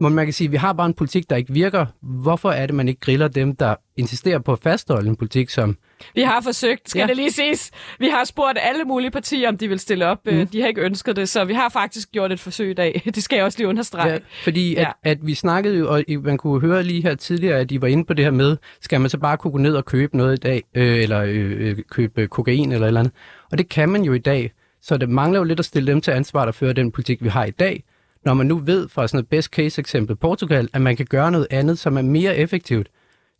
men 0.00 0.14
man 0.14 0.26
kan 0.26 0.32
sige, 0.32 0.48
at 0.48 0.52
vi 0.52 0.56
har 0.56 0.72
bare 0.72 0.86
en 0.86 0.94
politik, 0.94 1.30
der 1.30 1.36
ikke 1.36 1.52
virker. 1.52 1.86
Hvorfor 2.02 2.50
er 2.50 2.66
det, 2.66 2.74
man 2.74 2.88
ikke 2.88 3.00
griller 3.00 3.28
dem, 3.28 3.56
der 3.56 3.74
insisterer 3.96 4.38
på 4.38 4.52
at 4.52 4.58
fastholde 4.58 5.08
en 5.08 5.16
politik, 5.16 5.50
som... 5.50 5.76
Vi 6.14 6.22
har 6.22 6.40
forsøgt, 6.40 6.90
skal 6.90 7.00
ja. 7.00 7.06
det 7.06 7.16
lige 7.16 7.30
ses. 7.30 7.70
Vi 7.98 8.06
har 8.06 8.24
spurgt 8.24 8.58
alle 8.60 8.84
mulige 8.84 9.10
partier, 9.10 9.48
om 9.48 9.58
de 9.58 9.68
vil 9.68 9.78
stille 9.78 10.06
op. 10.06 10.18
Mm. 10.26 10.46
De 10.46 10.60
har 10.60 10.68
ikke 10.68 10.80
ønsket 10.80 11.16
det, 11.16 11.28
så 11.28 11.44
vi 11.44 11.54
har 11.54 11.68
faktisk 11.68 12.10
gjort 12.12 12.32
et 12.32 12.40
forsøg 12.40 12.70
i 12.70 12.74
dag. 12.74 13.02
Det 13.14 13.22
skal 13.22 13.36
jeg 13.36 13.44
også 13.44 13.58
lige 13.58 13.68
understrege. 13.68 14.12
Ja, 14.12 14.18
fordi 14.44 14.72
ja. 14.72 14.80
At, 14.80 14.94
at 15.02 15.18
vi 15.22 15.34
snakkede 15.34 15.78
jo, 15.78 15.94
og 15.94 16.02
man 16.22 16.38
kunne 16.38 16.60
høre 16.60 16.82
lige 16.82 17.02
her 17.02 17.14
tidligere, 17.14 17.58
at 17.58 17.70
de 17.70 17.82
var 17.82 17.88
inde 17.88 18.04
på 18.04 18.14
det 18.14 18.24
her 18.24 18.32
med, 18.32 18.56
skal 18.80 19.00
man 19.00 19.10
så 19.10 19.18
bare 19.18 19.36
kunne 19.36 19.52
gå 19.52 19.58
ned 19.58 19.74
og 19.74 19.84
købe 19.84 20.16
noget 20.16 20.32
i 20.32 20.40
dag, 20.40 20.62
øh, 20.74 20.98
eller 20.98 21.22
øh, 21.22 21.68
øh 21.70 21.76
købe 21.90 22.26
kokain 22.26 22.72
eller 22.72 22.86
et 22.86 22.88
eller 22.88 23.00
andet. 23.00 23.14
Og 23.52 23.58
det 23.58 23.68
kan 23.68 23.88
man 23.88 24.02
jo 24.02 24.12
i 24.12 24.18
dag. 24.18 24.52
Så 24.82 24.96
det 24.96 25.08
mangler 25.08 25.38
jo 25.38 25.44
lidt 25.44 25.58
at 25.58 25.64
stille 25.64 25.92
dem 25.92 26.00
til 26.00 26.10
ansvar, 26.10 26.44
der 26.44 26.52
fører 26.52 26.72
den 26.72 26.92
politik, 26.92 27.24
vi 27.24 27.28
har 27.28 27.44
i 27.44 27.50
dag 27.50 27.84
når 28.26 28.34
man 28.34 28.46
nu 28.46 28.58
ved 28.58 28.88
fra 28.88 29.08
sådan 29.08 29.20
et 29.20 29.28
best 29.28 29.48
case 29.48 29.80
eksempel 29.80 30.16
Portugal, 30.16 30.68
at 30.72 30.82
man 30.82 30.96
kan 30.96 31.06
gøre 31.06 31.30
noget 31.30 31.46
andet, 31.50 31.78
som 31.78 31.96
er 31.96 32.02
mere 32.02 32.36
effektivt, 32.36 32.88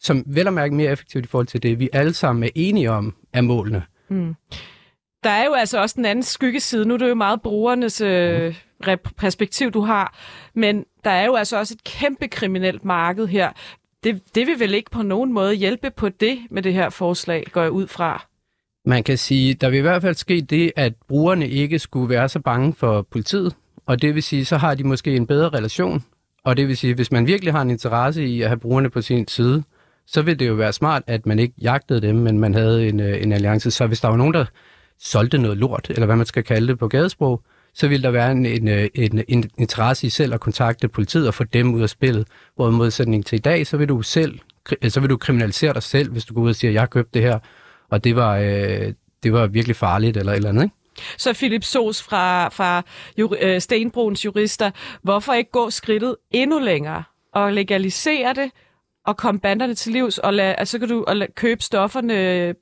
som 0.00 0.24
vel 0.26 0.46
og 0.46 0.52
mærke 0.52 0.74
mere 0.74 0.92
effektivt 0.92 1.24
i 1.24 1.28
forhold 1.28 1.46
til 1.46 1.62
det, 1.62 1.78
vi 1.78 1.88
alle 1.92 2.14
sammen 2.14 2.44
er 2.44 2.48
enige 2.54 2.90
om 2.90 3.14
er 3.32 3.40
målene. 3.40 3.82
Mm. 4.08 4.34
Der 5.24 5.30
er 5.30 5.44
jo 5.44 5.52
altså 5.52 5.80
også 5.80 5.94
den 5.96 6.04
anden 6.04 6.22
skyggeside. 6.22 6.86
Nu 6.86 6.94
er 6.94 6.98
det 6.98 7.08
jo 7.08 7.14
meget 7.14 7.42
brugernes 7.42 8.00
øh, 8.00 8.54
perspektiv, 9.16 9.70
du 9.70 9.80
har. 9.80 10.18
Men 10.54 10.84
der 11.04 11.10
er 11.10 11.26
jo 11.26 11.34
altså 11.34 11.58
også 11.58 11.74
et 11.74 11.84
kæmpe 11.84 12.28
kriminelt 12.28 12.84
marked 12.84 13.26
her. 13.26 13.52
Det, 14.04 14.22
det 14.34 14.46
vil 14.46 14.60
vel 14.60 14.74
ikke 14.74 14.90
på 14.90 15.02
nogen 15.02 15.32
måde 15.32 15.54
hjælpe 15.54 15.90
på 15.90 16.08
det 16.08 16.38
med 16.50 16.62
det 16.62 16.74
her 16.74 16.90
forslag, 16.90 17.44
går 17.52 17.62
jeg 17.62 17.70
ud 17.70 17.86
fra? 17.86 18.26
Man 18.84 19.02
kan 19.02 19.18
sige, 19.18 19.54
der 19.54 19.70
vil 19.70 19.78
i 19.78 19.82
hvert 19.82 20.02
fald 20.02 20.14
ske 20.14 20.40
det, 20.40 20.72
at 20.76 20.92
brugerne 21.08 21.48
ikke 21.48 21.78
skulle 21.78 22.08
være 22.08 22.28
så 22.28 22.40
bange 22.40 22.74
for 22.74 23.02
politiet, 23.02 23.54
og 23.86 24.02
det 24.02 24.14
vil 24.14 24.22
sige, 24.22 24.44
så 24.44 24.56
har 24.56 24.74
de 24.74 24.84
måske 24.84 25.16
en 25.16 25.26
bedre 25.26 25.48
relation. 25.48 26.04
Og 26.44 26.56
det 26.56 26.68
vil 26.68 26.76
sige, 26.76 26.94
hvis 26.94 27.12
man 27.12 27.26
virkelig 27.26 27.52
har 27.52 27.62
en 27.62 27.70
interesse 27.70 28.26
i 28.26 28.42
at 28.42 28.48
have 28.48 28.58
brugerne 28.58 28.90
på 28.90 29.00
sin 29.00 29.28
side, 29.28 29.62
så 30.06 30.22
vil 30.22 30.38
det 30.38 30.48
jo 30.48 30.54
være 30.54 30.72
smart, 30.72 31.02
at 31.06 31.26
man 31.26 31.38
ikke 31.38 31.54
jagtede 31.62 32.00
dem, 32.00 32.16
men 32.16 32.38
man 32.38 32.54
havde 32.54 32.88
en, 32.88 33.00
øh, 33.00 33.22
en 33.22 33.32
alliance. 33.32 33.70
Så 33.70 33.86
hvis 33.86 34.00
der 34.00 34.08
var 34.08 34.16
nogen, 34.16 34.34
der 34.34 34.44
solgte 34.98 35.38
noget 35.38 35.56
lort, 35.56 35.90
eller 35.90 36.06
hvad 36.06 36.16
man 36.16 36.26
skal 36.26 36.44
kalde 36.44 36.68
det 36.68 36.78
på 36.78 36.88
gadesprog, 36.88 37.42
så 37.74 37.88
ville 37.88 38.02
der 38.02 38.10
være 38.10 38.32
en, 38.32 38.46
en, 38.46 38.68
øh, 38.68 38.88
en, 38.94 39.24
en 39.28 39.50
interesse 39.58 40.06
i 40.06 40.10
selv 40.10 40.34
at 40.34 40.40
kontakte 40.40 40.88
politiet 40.88 41.28
og 41.28 41.34
få 41.34 41.44
dem 41.44 41.74
ud 41.74 41.82
af 41.82 41.88
spillet. 41.88 42.26
Hvor 42.56 42.68
i 42.68 42.72
modsætning 42.72 43.26
til 43.26 43.36
i 43.36 43.40
dag, 43.40 43.66
så 43.66 43.76
vil 43.76 43.88
du 43.88 44.02
selv 44.02 44.38
så 44.88 45.00
vil 45.00 45.10
du 45.10 45.16
kriminalisere 45.16 45.74
dig 45.74 45.82
selv, 45.82 46.12
hvis 46.12 46.24
du 46.24 46.34
går 46.34 46.42
ud 46.42 46.48
og 46.48 46.54
siger, 46.54 46.72
jeg 46.72 46.90
købte 46.90 47.10
det 47.14 47.22
her, 47.22 47.38
og 47.90 48.04
det 48.04 48.16
var, 48.16 48.36
øh, 48.36 48.92
det 49.22 49.32
var 49.32 49.46
virkelig 49.46 49.76
farligt, 49.76 50.16
eller 50.16 50.32
et 50.32 50.36
eller 50.36 50.48
andet, 50.48 50.62
ikke? 50.62 50.74
Så 51.18 51.32
Philip 51.32 51.64
Sos 51.64 52.02
fra, 52.02 52.48
fra 52.48 52.82
øh, 53.40 53.60
Stenbruns 53.60 54.24
jurister, 54.24 54.70
hvorfor 55.02 55.32
ikke 55.32 55.50
gå 55.50 55.70
skridtet 55.70 56.16
endnu 56.30 56.58
længere 56.58 57.02
og 57.32 57.52
legalisere 57.52 58.34
det, 58.34 58.50
og 59.06 59.16
komme 59.16 59.40
banderne 59.40 59.74
til 59.74 59.92
livs, 59.92 60.18
og 60.18 60.34
lad, 60.34 60.54
altså, 60.58 60.72
så 60.72 60.78
kan 60.78 60.88
du 60.88 61.04
og 61.06 61.16
lad, 61.16 61.26
købe 61.34 61.62
stofferne 61.62 62.14
øh, 62.14 62.54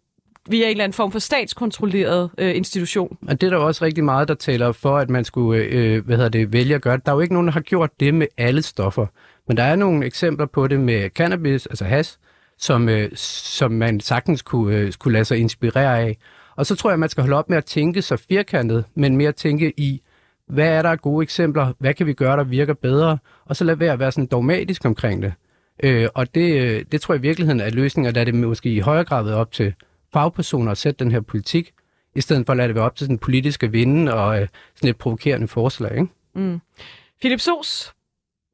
via 0.49 0.64
en 0.64 0.71
eller 0.71 0.85
anden 0.85 0.95
form 0.95 1.12
for 1.12 1.19
statskontrolleret 1.19 2.31
øh, 2.38 2.57
institution. 2.57 3.19
Og 3.28 3.41
det 3.41 3.47
er 3.47 3.50
der 3.50 3.56
også 3.56 3.85
rigtig 3.85 4.04
meget, 4.04 4.28
der 4.28 4.35
taler 4.35 4.73
for, 4.73 4.99
at 4.99 5.11
man 5.11 5.25
skulle 5.25 5.63
øh, 5.63 5.97
øh 5.97 6.04
hvad 6.06 6.17
hedder 6.17 6.30
det, 6.30 6.52
vælge 6.52 6.75
at 6.75 6.82
gøre 6.82 6.97
det. 6.97 7.06
Der 7.06 7.13
er 7.13 7.17
jo 7.17 7.21
ikke 7.21 7.35
nogen, 7.35 7.47
der 7.47 7.52
har 7.52 7.61
gjort 7.61 7.91
det 8.00 8.15
med 8.15 8.26
alle 8.39 8.63
stoffer. 8.63 9.06
Men 9.49 9.56
der 9.56 9.63
er 9.63 9.76
nogle 9.76 10.06
eksempler 10.06 10.47
på 10.47 10.67
det 10.67 10.80
med 10.80 11.11
cannabis, 11.11 11.67
altså 11.67 11.85
has, 11.85 12.19
som, 12.58 12.89
øh, 12.89 13.11
som 13.17 13.73
man 13.73 14.00
sagtens 14.00 14.43
kunne, 14.43 14.76
øh, 14.76 14.93
kunne 14.93 15.13
lade 15.13 15.25
sig 15.25 15.39
inspirere 15.39 16.00
af. 16.00 16.19
Og 16.56 16.67
så 16.67 16.75
tror 16.75 16.90
jeg, 16.90 16.99
man 16.99 17.08
skal 17.08 17.23
holde 17.23 17.36
op 17.36 17.50
med 17.50 17.58
at 17.58 17.64
tænke 17.64 18.02
så 18.02 18.17
firkantet, 18.17 18.84
men 18.95 19.17
mere 19.17 19.32
tænke 19.32 19.80
i, 19.80 20.00
hvad 20.49 20.69
er 20.69 20.82
der 20.82 20.90
af 20.90 21.00
gode 21.00 21.23
eksempler? 21.23 21.73
Hvad 21.78 21.95
kan 21.95 22.06
vi 22.06 22.12
gøre, 22.12 22.36
der 22.36 22.45
virker 22.45 22.75
bedre? 22.75 23.19
Og 23.45 23.56
så 23.56 23.64
lade 23.64 23.80
være 23.80 23.93
at 23.93 23.99
være 23.99 24.12
sådan 24.12 24.26
dogmatisk 24.26 24.84
omkring 24.84 25.23
det. 25.23 25.32
Øh, 25.82 26.08
og 26.14 26.34
det, 26.34 26.60
øh, 26.60 26.84
det 26.93 27.00
tror 27.00 27.14
jeg 27.14 27.19
i 27.19 27.23
virkeligheden 27.23 27.60
er 27.60 27.71
løsningen, 27.71 28.17
at 28.17 28.26
det 28.26 28.34
måske 28.34 28.71
i 28.71 28.78
højere 28.78 29.04
grad 29.04 29.32
op 29.32 29.52
til 29.52 29.75
fagpersoner 30.12 30.71
at 30.71 30.78
sætte 30.78 31.04
den 31.04 31.12
her 31.12 31.21
politik, 31.21 31.73
i 32.17 32.21
stedet 32.21 32.47
for 32.47 32.52
at 32.52 32.56
lade 32.56 32.69
det 32.69 32.75
være 32.75 32.84
op 32.84 32.97
til 32.97 33.08
den 33.08 33.19
politiske 33.19 33.71
vinde 33.71 34.14
og 34.14 34.40
øh, 34.40 34.49
sådan 34.75 34.90
et 34.90 34.97
provokerende 34.97 35.49
forslag. 35.49 35.93
Ikke? 35.93 36.06
Mm. 36.34 36.60
Philip 37.21 37.40
Sos, 37.40 37.93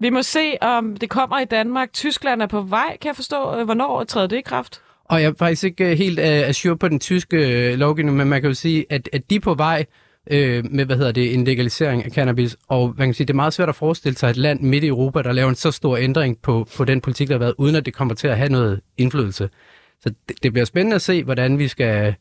vi 0.01 0.11
må 0.11 0.23
se, 0.23 0.57
om 0.61 0.97
det 0.97 1.11
kommer 1.11 1.41
i 1.41 1.45
Danmark. 1.45 1.93
Tyskland 1.93 2.43
er 2.43 2.47
på 2.47 2.61
vej, 2.61 2.97
kan 2.97 3.09
jeg 3.09 3.17
forstå. 3.17 3.59
Øh, 3.59 3.65
hvornår 3.65 4.05
træder 4.05 4.27
det 4.27 4.37
i 4.37 4.41
kraft? 4.41 4.83
Og 5.11 5.23
jeg 5.23 5.29
er 5.29 5.35
faktisk 5.39 5.65
ikke 5.65 5.91
øh, 5.91 5.99
helt 5.99 6.19
øh, 6.19 6.25
uh, 6.25 6.31
assure 6.31 6.77
på 6.77 6.89
den 6.89 7.01
tyske 7.01 7.37
uh, 7.73 7.79
lovgivning, 7.79 8.17
men 8.17 8.29
man 8.29 8.41
kan 8.41 8.51
jo 8.51 8.55
sige, 8.55 8.87
at, 8.91 9.09
at 9.13 9.31
de 9.31 9.37
er 9.37 9.41
på 9.41 9.55
vej 9.55 9.85
uh, 10.31 10.37
med, 10.71 10.85
hvad 10.85 10.97
hedder 10.97 11.13
det, 11.13 11.35
en 11.35 11.45
legalisering 11.45 12.05
af 12.05 12.11
cannabis. 12.11 12.57
Og 12.69 12.95
man 12.99 13.09
kan 13.09 13.15
sige, 13.15 13.27
det 13.27 13.33
er 13.33 13.37
meget 13.37 13.53
svært 13.53 13.69
at 13.69 13.75
forestille 13.75 14.19
sig 14.19 14.31
et 14.31 14.37
land 14.37 14.61
midt 14.61 14.85
i 14.85 14.87
Europa, 14.87 15.23
der 15.23 15.33
laver 15.33 15.49
en 15.49 15.55
så 15.55 15.71
stor 15.71 15.97
ændring 15.97 16.39
på, 16.43 16.69
på 16.77 16.85
den 16.85 17.01
politik, 17.01 17.29
der 17.29 17.35
har 17.35 17.39
været, 17.39 17.55
uden 17.59 17.77
at 17.77 17.87
det 17.87 17.95
kommer 17.95 18.15
til 18.15 18.29
at 18.29 18.37
have 18.37 18.49
noget 18.49 18.81
indflydelse. 18.99 19.49
Så 20.01 20.11
det, 20.29 20.43
det 20.43 20.53
bliver 20.53 20.65
spændende 20.65 20.95
at 20.95 21.03
se, 21.03 21.25
hvordan 21.25 21.59
vi 21.59 21.69
skal 21.69 22.15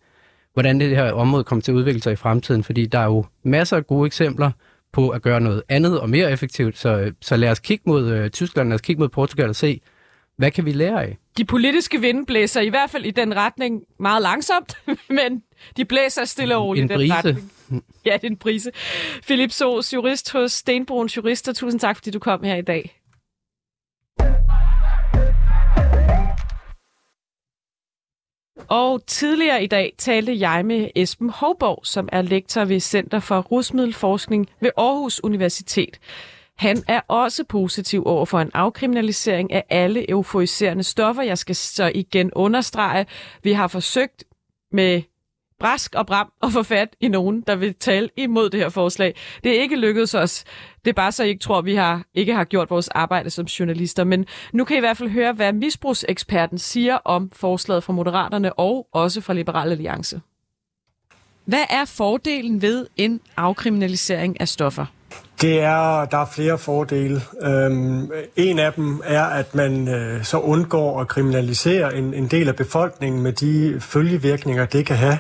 hvordan 0.53 0.79
det 0.79 0.95
her 0.95 1.11
område 1.11 1.43
kommer 1.43 1.61
til 1.61 1.71
at 1.71 1.75
udvikle 1.75 2.01
sig 2.01 2.13
i 2.13 2.15
fremtiden, 2.15 2.63
fordi 2.63 2.85
der 2.85 2.99
er 2.99 3.05
jo 3.05 3.25
masser 3.43 3.77
af 3.77 3.87
gode 3.87 4.07
eksempler 4.07 4.51
på 4.93 5.09
at 5.09 5.21
gøre 5.21 5.41
noget 5.41 5.63
andet 5.69 5.99
og 5.99 6.09
mere 6.09 6.31
effektivt. 6.31 6.77
Så, 6.77 7.11
så 7.21 7.37
lad 7.37 7.51
os 7.51 7.59
kigge 7.59 7.83
mod 7.85 8.11
øh, 8.11 8.29
Tyskland, 8.29 8.69
lad 8.69 8.75
os 8.75 8.81
kigge 8.81 8.99
mod 8.99 9.09
Portugal 9.09 9.49
og 9.49 9.55
se, 9.55 9.81
hvad 10.39 10.51
kan 10.51 10.65
vi 10.65 10.71
lære 10.71 11.03
af? 11.03 11.17
De 11.37 11.45
politiske 11.45 12.01
vinde 12.01 12.25
blæser 12.25 12.61
i 12.61 12.69
hvert 12.69 12.89
fald 12.89 13.05
i 13.05 13.11
den 13.11 13.35
retning 13.35 13.81
meget 13.99 14.21
langsomt, 14.21 14.77
men 15.19 15.43
de 15.77 15.85
blæser 15.85 16.25
stille 16.25 16.55
og 16.57 16.65
roligt 16.65 16.85
i 16.85 16.87
den 16.87 16.97
brise. 16.97 17.13
retning. 17.13 17.51
Ja, 18.05 18.13
det 18.13 18.23
er 18.23 18.27
en 18.27 18.37
prise. 18.37 18.71
Philip 19.21 19.51
Soos, 19.51 19.93
jurist 19.93 20.31
hos 20.31 20.51
Stenbruns 20.51 21.17
Jurister. 21.17 21.53
Tusind 21.53 21.79
tak, 21.79 21.95
fordi 21.95 22.11
du 22.11 22.19
kom 22.19 22.43
her 22.43 22.55
i 22.55 22.61
dag. 22.61 23.01
Og 28.67 29.05
tidligere 29.07 29.63
i 29.63 29.67
dag 29.67 29.93
talte 29.97 30.39
jeg 30.39 30.65
med 30.65 30.89
Esben 30.95 31.29
Hovborg, 31.29 31.85
som 31.85 32.09
er 32.11 32.21
lektor 32.21 32.65
ved 32.65 32.79
Center 32.79 33.19
for 33.19 33.39
Rusmiddelforskning 33.41 34.49
ved 34.59 34.71
Aarhus 34.77 35.23
Universitet. 35.23 35.99
Han 36.59 36.83
er 36.87 37.01
også 37.07 37.43
positiv 37.43 38.03
over 38.05 38.25
for 38.25 38.39
en 38.39 38.51
afkriminalisering 38.53 39.53
af 39.53 39.63
alle 39.69 40.11
euforiserende 40.11 40.83
stoffer. 40.83 41.23
Jeg 41.23 41.37
skal 41.37 41.55
så 41.55 41.91
igen 41.95 42.31
understrege, 42.33 43.05
vi 43.43 43.53
har 43.53 43.67
forsøgt 43.67 44.23
med 44.71 45.01
brask 45.59 45.95
og 45.95 46.07
bram 46.07 46.31
at 46.43 46.51
få 46.51 46.63
fat 46.63 46.95
i 46.99 47.07
nogen, 47.07 47.41
der 47.41 47.55
vil 47.55 47.75
tale 47.75 48.09
imod 48.17 48.49
det 48.49 48.59
her 48.59 48.69
forslag. 48.69 49.15
Det 49.43 49.57
er 49.57 49.61
ikke 49.61 49.75
lykkedes 49.75 50.13
os. 50.13 50.43
Det 50.85 50.89
er 50.89 50.93
bare 50.93 51.11
så, 51.11 51.23
jeg 51.23 51.29
ikke 51.29 51.41
tror, 51.41 51.61
vi 51.61 51.75
har, 51.75 52.03
ikke 52.13 52.33
har 52.33 52.43
gjort 52.43 52.69
vores 52.69 52.87
arbejde 52.87 53.29
som 53.29 53.45
journalister. 53.45 54.03
Men 54.03 54.25
nu 54.53 54.65
kan 54.65 54.75
I 54.75 54.77
i 54.77 54.79
hvert 54.79 54.97
fald 54.97 55.09
høre, 55.09 55.33
hvad 55.33 55.53
misbrugseksperten 55.53 56.57
siger 56.57 56.95
om 56.95 57.31
forslaget 57.33 57.83
fra 57.83 57.93
Moderaterne 57.93 58.53
og 58.53 58.87
også 58.91 59.21
fra 59.21 59.33
Liberal 59.33 59.71
Alliance. 59.71 60.21
Hvad 61.45 61.65
er 61.69 61.85
fordelen 61.85 62.61
ved 62.61 62.87
en 62.97 63.21
afkriminalisering 63.37 64.41
af 64.41 64.47
stoffer? 64.47 64.85
Det 65.41 65.61
er, 65.61 66.05
der 66.05 66.17
er 66.17 66.25
flere 66.25 66.57
fordele. 66.57 67.21
Øhm, 67.41 68.11
en 68.35 68.59
af 68.59 68.73
dem 68.73 69.01
er, 69.03 69.23
at 69.23 69.55
man 69.55 69.87
øh, 69.87 70.23
så 70.23 70.37
undgår 70.37 71.01
at 71.01 71.07
kriminalisere 71.07 71.95
en, 71.95 72.13
en 72.13 72.27
del 72.27 72.47
af 72.47 72.55
befolkningen 72.55 73.21
med 73.21 73.33
de 73.33 73.77
følgevirkninger, 73.79 74.65
det 74.65 74.85
kan 74.85 74.95
have. 74.95 75.17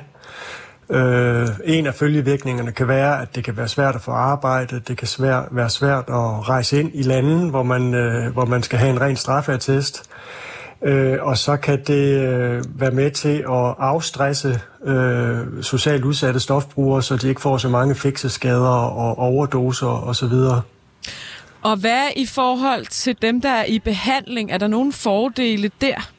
Øh, 0.91 1.47
en 1.63 1.87
af 1.87 1.93
følgevirkningerne 1.93 2.71
kan 2.71 2.87
være, 2.87 3.21
at 3.21 3.35
det 3.35 3.43
kan 3.43 3.57
være 3.57 3.67
svært 3.67 3.95
at 3.95 4.01
få 4.01 4.11
arbejde, 4.11 4.81
det 4.87 4.97
kan 4.97 5.07
svær, 5.07 5.47
være 5.51 5.69
svært 5.69 6.03
at 6.07 6.49
rejse 6.49 6.79
ind 6.79 6.91
i 6.93 7.01
landen, 7.01 7.49
hvor 7.49 7.63
man, 7.63 7.93
øh, 7.93 8.33
hvor 8.33 8.45
man 8.45 8.63
skal 8.63 8.79
have 8.79 8.89
en 8.89 9.01
ren 9.01 9.15
straffeattest. 9.15 10.09
Øh, 10.81 11.17
og 11.21 11.37
så 11.37 11.57
kan 11.57 11.83
det 11.87 12.27
øh, 12.27 12.63
være 12.81 12.91
med 12.91 13.11
til 13.11 13.37
at 13.37 13.75
afstresse 13.79 14.61
øh, 14.85 15.37
socialt 15.61 16.03
udsatte 16.03 16.39
stofbrugere, 16.39 17.03
så 17.03 17.15
de 17.15 17.29
ikke 17.29 17.41
får 17.41 17.57
så 17.57 17.69
mange 17.69 17.95
fikseskader 17.95 18.69
og 18.69 19.17
overdoser 19.17 19.87
osv. 19.87 20.33
Og 21.61 21.77
hvad 21.77 22.07
i 22.15 22.25
forhold 22.25 22.85
til 22.85 23.17
dem, 23.21 23.41
der 23.41 23.49
er 23.49 23.65
i 23.65 23.79
behandling? 23.79 24.51
Er 24.51 24.57
der 24.57 24.67
nogle 24.67 24.93
fordele 24.93 25.71
der? 25.81 26.11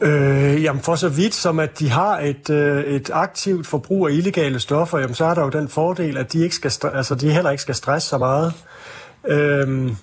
Øh, 0.00 0.62
jamen 0.62 0.82
for 0.82 0.94
så 0.94 1.08
vidt 1.08 1.34
som 1.34 1.58
at 1.58 1.78
de 1.78 1.90
har 1.90 2.18
et, 2.18 2.50
øh, 2.50 2.84
et 2.84 3.10
aktivt 3.12 3.66
forbrug 3.66 4.08
af 4.08 4.12
illegale 4.12 4.60
stoffer, 4.60 4.98
jamen 4.98 5.14
så 5.14 5.24
er 5.24 5.34
der 5.34 5.42
jo 5.42 5.48
den 5.48 5.68
fordel, 5.68 6.16
at 6.16 6.32
de, 6.32 6.38
ikke 6.42 6.54
skal, 6.54 6.72
altså, 6.94 7.14
de 7.14 7.32
heller 7.32 7.50
ikke 7.50 7.62
skal 7.62 7.74
stresse 7.74 8.08
så 8.08 8.18
meget. 8.18 8.52
Øhm, 9.28 9.96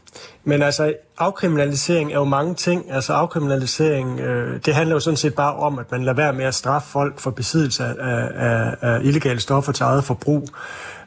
men 0.43 0.61
altså, 0.61 0.93
afkriminalisering 1.17 2.11
er 2.11 2.15
jo 2.15 2.23
mange 2.23 2.55
ting. 2.55 2.91
Altså, 2.91 3.13
afkriminalisering, 3.13 4.19
øh, 4.19 4.59
det 4.65 4.75
handler 4.75 4.95
jo 4.95 4.99
sådan 4.99 5.17
set 5.17 5.35
bare 5.35 5.55
om, 5.55 5.79
at 5.79 5.91
man 5.91 6.03
lader 6.03 6.15
være 6.15 6.33
med 6.33 6.45
at 6.45 6.55
straffe 6.55 6.89
folk 6.89 7.19
for 7.19 7.31
besiddelse 7.31 7.83
af, 7.83 7.95
af, 8.35 8.75
af 8.81 8.99
illegale 9.03 9.39
stoffer 9.39 9.71
til 9.71 9.83
eget 9.83 10.03
forbrug. 10.03 10.47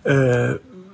Øh, 0.06 0.50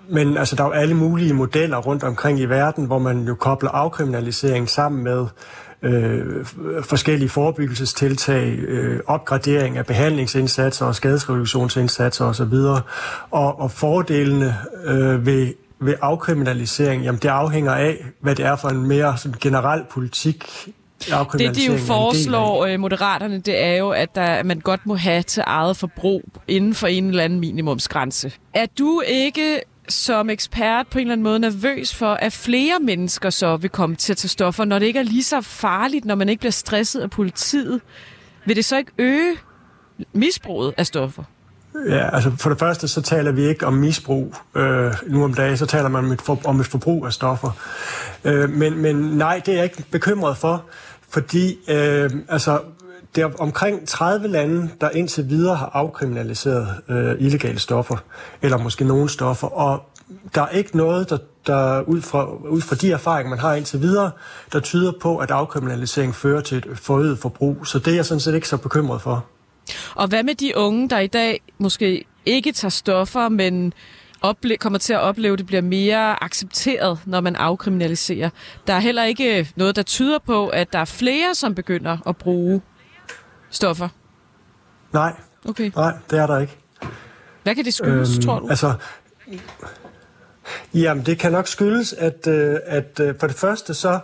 men 0.09 0.37
altså, 0.37 0.57
der 0.57 0.65
er 0.65 0.69
jo 0.69 0.73
alle 0.73 0.95
mulige 0.95 1.35
modeller 1.35 1.77
rundt 1.77 2.03
omkring 2.05 2.41
i 2.41 2.45
verden, 2.45 2.85
hvor 2.85 2.99
man 2.99 3.25
jo 3.25 3.35
kobler 3.35 3.71
afkriminalisering 3.71 4.71
sammen 4.71 5.05
med 5.05 5.27
øh, 5.83 6.45
forskellige 6.83 7.29
forebyggelsestiltag, 7.29 8.59
øh, 8.59 9.01
opgradering 9.07 9.79
af 9.79 9.87
behandlingsindsatser 9.87 10.87
og 10.87 10.95
skadesreduktionsindsatser 10.95 12.25
osv. 12.25 12.55
Og, 13.31 13.61
og 13.61 13.71
fordelene 13.71 14.57
øh, 14.85 15.27
ved 15.27 15.53
ved 15.81 15.95
afkriminalisering, 16.03 17.03
jamen 17.03 17.21
det 17.23 17.29
afhænger 17.29 17.73
af, 17.73 18.05
hvad 18.21 18.35
det 18.35 18.45
er 18.45 18.57
for 18.57 18.69
en 18.69 18.87
mere 18.87 19.19
sådan 19.19 19.39
generel 19.41 19.85
politik, 19.91 20.45
det 21.39 21.57
de 21.57 21.67
jo 21.67 21.79
foreslår, 21.79 22.67
øh, 22.67 22.81
moderaterne, 22.81 23.39
det 23.39 23.65
er 23.65 23.77
jo, 23.77 23.91
at, 23.91 24.15
der, 24.15 24.23
at 24.23 24.47
man 24.47 24.61
godt 24.61 24.87
må 24.87 24.95
have 24.95 25.23
til 25.23 25.43
eget 25.47 25.77
forbrug 25.77 26.23
inden 26.49 26.75
for 26.75 26.87
en 26.87 27.09
eller 27.09 27.25
anden 27.25 27.41
minimumsgrænse. 27.41 28.33
Er 28.55 28.67
du 28.79 29.03
ikke 29.07 29.61
som 29.89 30.31
ekspert 30.31 30.87
på 30.87 30.99
en 30.99 31.03
eller 31.03 31.13
anden 31.13 31.23
måde 31.23 31.39
nervøs 31.39 31.95
for, 31.95 32.15
at 32.15 32.33
flere 32.33 32.79
mennesker 32.81 33.31
så 33.31 33.57
vil 33.57 33.71
komme 33.71 33.97
til 33.97 34.13
at 34.13 34.17
tage 34.17 34.29
stoffer, 34.29 34.65
når 34.65 34.79
det 34.79 34.87
ikke 34.87 34.99
er 34.99 35.05
lige 35.05 35.25
så 35.25 35.41
farligt, 35.41 36.05
når 36.05 36.15
man 36.15 36.29
ikke 36.29 36.41
bliver 36.41 36.53
stresset 36.53 37.01
af 37.01 37.11
politiet? 37.11 37.81
Vil 38.47 38.57
det 38.57 38.65
så 38.65 38.77
ikke 38.77 38.93
øge 38.99 39.37
misbruget 40.13 40.75
af 40.77 40.87
stoffer? 40.87 41.23
Ja, 41.89 42.15
altså 42.15 42.31
for 42.39 42.51
det 42.51 42.59
første, 42.59 42.89
så 42.89 43.03
taler 43.03 43.33
vi 43.33 43.47
ikke 43.47 43.67
om 43.67 43.73
misbrug 43.73 44.35
øh, 44.55 44.95
nu 45.07 45.25
om 45.25 45.35
dagen, 45.35 45.57
så 45.57 45.67
taler 45.67 45.89
man 45.89 46.05
om 46.05 46.13
et, 46.13 46.23
for, 46.23 46.39
om 46.45 46.61
et 46.61 46.67
forbrug 46.67 47.07
af 47.07 47.13
stoffer. 47.13 47.51
Øh, 48.25 48.51
men, 48.51 48.79
men 48.79 48.97
nej, 48.97 49.43
det 49.47 49.53
er 49.53 49.57
jeg 49.57 49.65
ikke 49.65 49.85
bekymret 49.91 50.37
for, 50.37 50.65
fordi 51.09 51.59
øh, 51.69 52.11
altså, 52.29 52.61
det 53.15 53.23
er 53.23 53.31
omkring 53.39 53.89
30 53.89 54.29
lande, 54.29 54.71
der 54.81 54.91
indtil 54.91 55.29
videre 55.29 55.57
har 55.57 55.71
afkriminaliseret 55.73 56.69
øh, 56.89 57.15
illegale 57.19 57.59
stoffer, 57.59 57.97
eller 58.43 58.59
måske 58.59 58.85
nogle 58.85 59.09
stoffer, 59.09 59.47
og 59.47 59.83
der 60.35 60.43
er 60.43 60.49
ikke 60.49 60.77
noget, 60.77 61.11
der, 61.11 61.19
der 61.47 61.81
ud, 61.81 62.01
fra, 62.01 62.35
ud 62.49 62.61
fra 62.61 62.77
de 62.77 62.93
erfaringer, 62.93 63.31
man 63.31 63.39
har 63.39 63.55
indtil 63.55 63.83
videre, 63.83 64.11
der 64.53 64.61
tyder 64.61 64.93
på, 65.01 65.17
at 65.19 65.31
afkriminalisering 65.31 66.15
fører 66.15 66.41
til 66.41 66.59
et 66.59 66.79
forøget 66.79 67.19
forbrug. 67.19 67.67
Så 67.67 67.79
det 67.79 67.89
er 67.89 67.95
jeg 67.95 68.05
sådan 68.05 68.21
set 68.21 68.35
ikke 68.35 68.49
så 68.49 68.57
bekymret 68.57 69.03
for. 69.03 69.25
Og 69.95 70.09
hvad 70.09 70.23
med 70.23 70.35
de 70.35 70.57
unge, 70.57 70.89
der 70.91 70.99
i 70.99 71.07
dag 71.07 71.41
måske 71.59 72.05
ikke 72.27 72.53
tager 72.53 72.71
stoffer, 72.71 73.29
men 73.29 73.73
ople- 74.27 74.57
kommer 74.57 74.79
til 74.79 74.93
at 74.93 75.01
opleve, 75.01 75.33
at 75.33 75.39
det 75.39 75.47
bliver 75.47 75.63
mere 75.63 76.25
accepteret, 76.25 76.99
når 77.07 77.21
man 77.21 77.37
afkriminaliserer. 77.37 78.31
Der 78.67 78.73
er 78.73 78.79
heller 78.81 79.05
ikke 79.05 79.49
noget, 79.57 79.77
der 79.77 79.83
tyder 79.83 80.19
på, 80.19 80.49
at 80.49 80.73
der 80.73 80.79
er 80.79 80.85
flere, 80.85 81.35
som 81.35 81.55
begynder 81.55 81.99
at 82.09 82.17
bruge 82.17 82.63
stoffer. 83.51 83.89
Nej, 84.93 85.13
okay. 85.49 85.71
nej 85.77 85.93
det 86.11 86.19
er 86.19 86.27
der 86.27 86.39
ikke. 86.39 86.57
Hvad 87.43 87.55
kan 87.55 87.65
det 87.65 87.75
skyldes, 87.75 88.15
øhm, 88.17 88.23
tror 88.23 88.39
du? 88.39 88.49
Altså, 88.49 88.73
jamen, 90.75 91.07
det 91.07 91.19
kan 91.19 91.33
nok 91.33 91.47
skyldes, 91.47 91.93
at, 91.93 92.27
øh, 92.27 92.57
at 92.67 93.01
øh, 93.01 93.15
for 93.21 93.27
det 93.27 93.37
første 93.37 93.75
så 93.75 93.99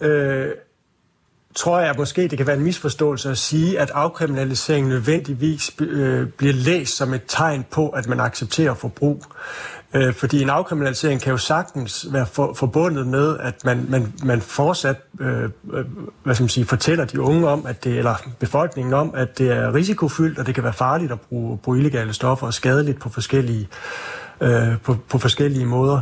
øh, 0.00 0.48
tror 1.54 1.80
jeg 1.80 1.94
måske, 1.98 2.28
det 2.28 2.38
kan 2.38 2.46
være 2.46 2.56
en 2.56 2.62
misforståelse 2.62 3.30
at 3.30 3.38
sige, 3.38 3.80
at 3.80 3.90
afkriminalisering 3.94 4.88
nødvendigvis 4.88 5.70
øh, 5.80 6.28
bliver 6.28 6.54
læst 6.54 6.96
som 6.96 7.14
et 7.14 7.22
tegn 7.28 7.64
på, 7.70 7.88
at 7.88 8.08
man 8.08 8.20
accepterer 8.20 8.74
forbrug. 8.74 9.24
Øh, 9.94 10.14
fordi 10.14 10.42
en 10.42 10.50
afkriminalisering 10.50 11.20
kan 11.20 11.30
jo 11.30 11.36
sagtens 11.36 12.06
være 12.10 12.26
for, 12.26 12.54
forbundet 12.54 13.06
med, 13.06 13.38
at 13.38 13.64
man, 13.64 13.86
man, 13.88 14.12
man 14.24 14.40
fortsat 14.40 14.96
øh, 15.20 15.42
øh, 15.42 15.50
hvad 16.24 16.34
skal 16.34 16.42
man 16.42 16.48
sige, 16.48 16.66
fortæller 16.66 17.04
de 17.04 17.20
unge 17.20 17.48
om, 17.48 17.66
at 17.66 17.84
det, 17.84 17.98
eller 17.98 18.14
befolkningen 18.38 18.94
om, 18.94 19.14
at 19.16 19.38
det 19.38 19.50
er 19.50 19.74
risikofyldt, 19.74 20.38
og 20.38 20.46
det 20.46 20.54
kan 20.54 20.64
være 20.64 20.72
farligt 20.72 21.12
at 21.12 21.20
bruge, 21.20 21.58
bruge 21.58 21.78
illegale 21.78 22.12
stoffer 22.12 22.46
og 22.46 22.54
skadeligt 22.54 23.00
på 23.00 23.08
forskellige 23.08 23.60
øh, 23.60 24.23
Øh, 24.40 24.80
på, 24.82 24.96
på 25.08 25.18
forskellige 25.18 25.66
måder. 25.66 26.00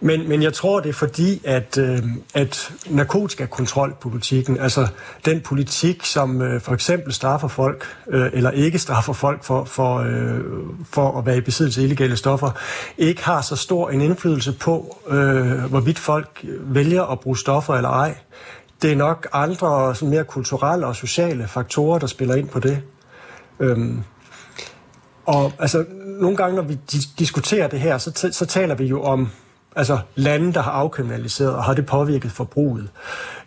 Men, 0.00 0.28
men 0.28 0.42
jeg 0.42 0.52
tror, 0.52 0.80
det 0.80 0.88
er 0.88 0.92
fordi, 0.92 1.40
at, 1.44 1.78
øh, 1.78 2.02
at 2.34 2.72
narkotikakontrolpolitikken, 2.90 4.58
altså 4.58 4.86
den 5.24 5.40
politik, 5.40 6.04
som 6.04 6.42
øh, 6.42 6.60
for 6.60 6.72
eksempel 6.72 7.12
straffer 7.12 7.48
folk, 7.48 7.84
øh, 8.08 8.30
eller 8.32 8.50
ikke 8.50 8.78
straffer 8.78 9.12
folk 9.12 9.44
for, 9.44 9.64
for, 9.64 9.98
øh, 9.98 10.40
for 10.90 11.18
at 11.18 11.26
være 11.26 11.36
i 11.36 11.40
besiddelse 11.40 11.80
af 11.80 11.84
illegale 11.84 12.16
stoffer, 12.16 12.50
ikke 12.98 13.24
har 13.24 13.40
så 13.40 13.56
stor 13.56 13.90
en 13.90 14.00
indflydelse 14.00 14.52
på, 14.52 14.98
øh, 15.08 15.64
hvorvidt 15.64 15.98
folk 15.98 16.44
vælger 16.60 17.02
at 17.02 17.20
bruge 17.20 17.38
stoffer 17.38 17.74
eller 17.74 17.90
ej. 17.90 18.14
Det 18.82 18.92
er 18.92 18.96
nok 18.96 19.28
andre 19.32 19.94
sådan 19.94 20.10
mere 20.10 20.24
kulturelle 20.24 20.86
og 20.86 20.96
sociale 20.96 21.48
faktorer, 21.48 21.98
der 21.98 22.06
spiller 22.06 22.34
ind 22.34 22.48
på 22.48 22.60
det. 22.60 22.82
Øhm, 23.60 24.04
og 25.26 25.52
altså, 25.58 25.84
nogle 26.20 26.36
gange, 26.36 26.56
når 26.56 26.62
vi 26.62 26.78
diskuterer 27.18 27.68
det 27.68 27.80
her, 27.80 27.98
så, 27.98 28.28
så 28.32 28.46
taler 28.46 28.74
vi 28.74 28.84
jo 28.84 29.02
om 29.02 29.28
altså, 29.76 29.98
lande, 30.14 30.52
der 30.52 30.62
har 30.62 30.72
afkriminaliseret, 30.72 31.54
og 31.54 31.64
har 31.64 31.74
det 31.74 31.86
påvirket 31.86 32.32
forbruget. 32.32 32.88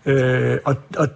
Øh, 0.05 0.57
og 0.65 0.75
og 0.97 1.07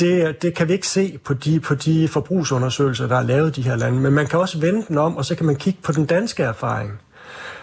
det, 0.00 0.42
det 0.42 0.54
kan 0.54 0.68
vi 0.68 0.72
ikke 0.72 0.88
se 0.88 1.18
på 1.24 1.34
de, 1.34 1.60
på 1.60 1.74
de 1.74 2.08
forbrugsundersøgelser, 2.08 3.06
der 3.06 3.16
er 3.16 3.22
lavet 3.22 3.58
i 3.58 3.60
de 3.60 3.68
her 3.68 3.76
lande. 3.76 4.00
Men 4.00 4.12
man 4.12 4.26
kan 4.26 4.38
også 4.38 4.58
vende 4.58 4.84
den 4.88 4.98
om, 4.98 5.16
og 5.16 5.24
så 5.24 5.34
kan 5.34 5.46
man 5.46 5.56
kigge 5.56 5.78
på 5.82 5.92
den 5.92 6.06
danske 6.06 6.42
erfaring. 6.42 6.90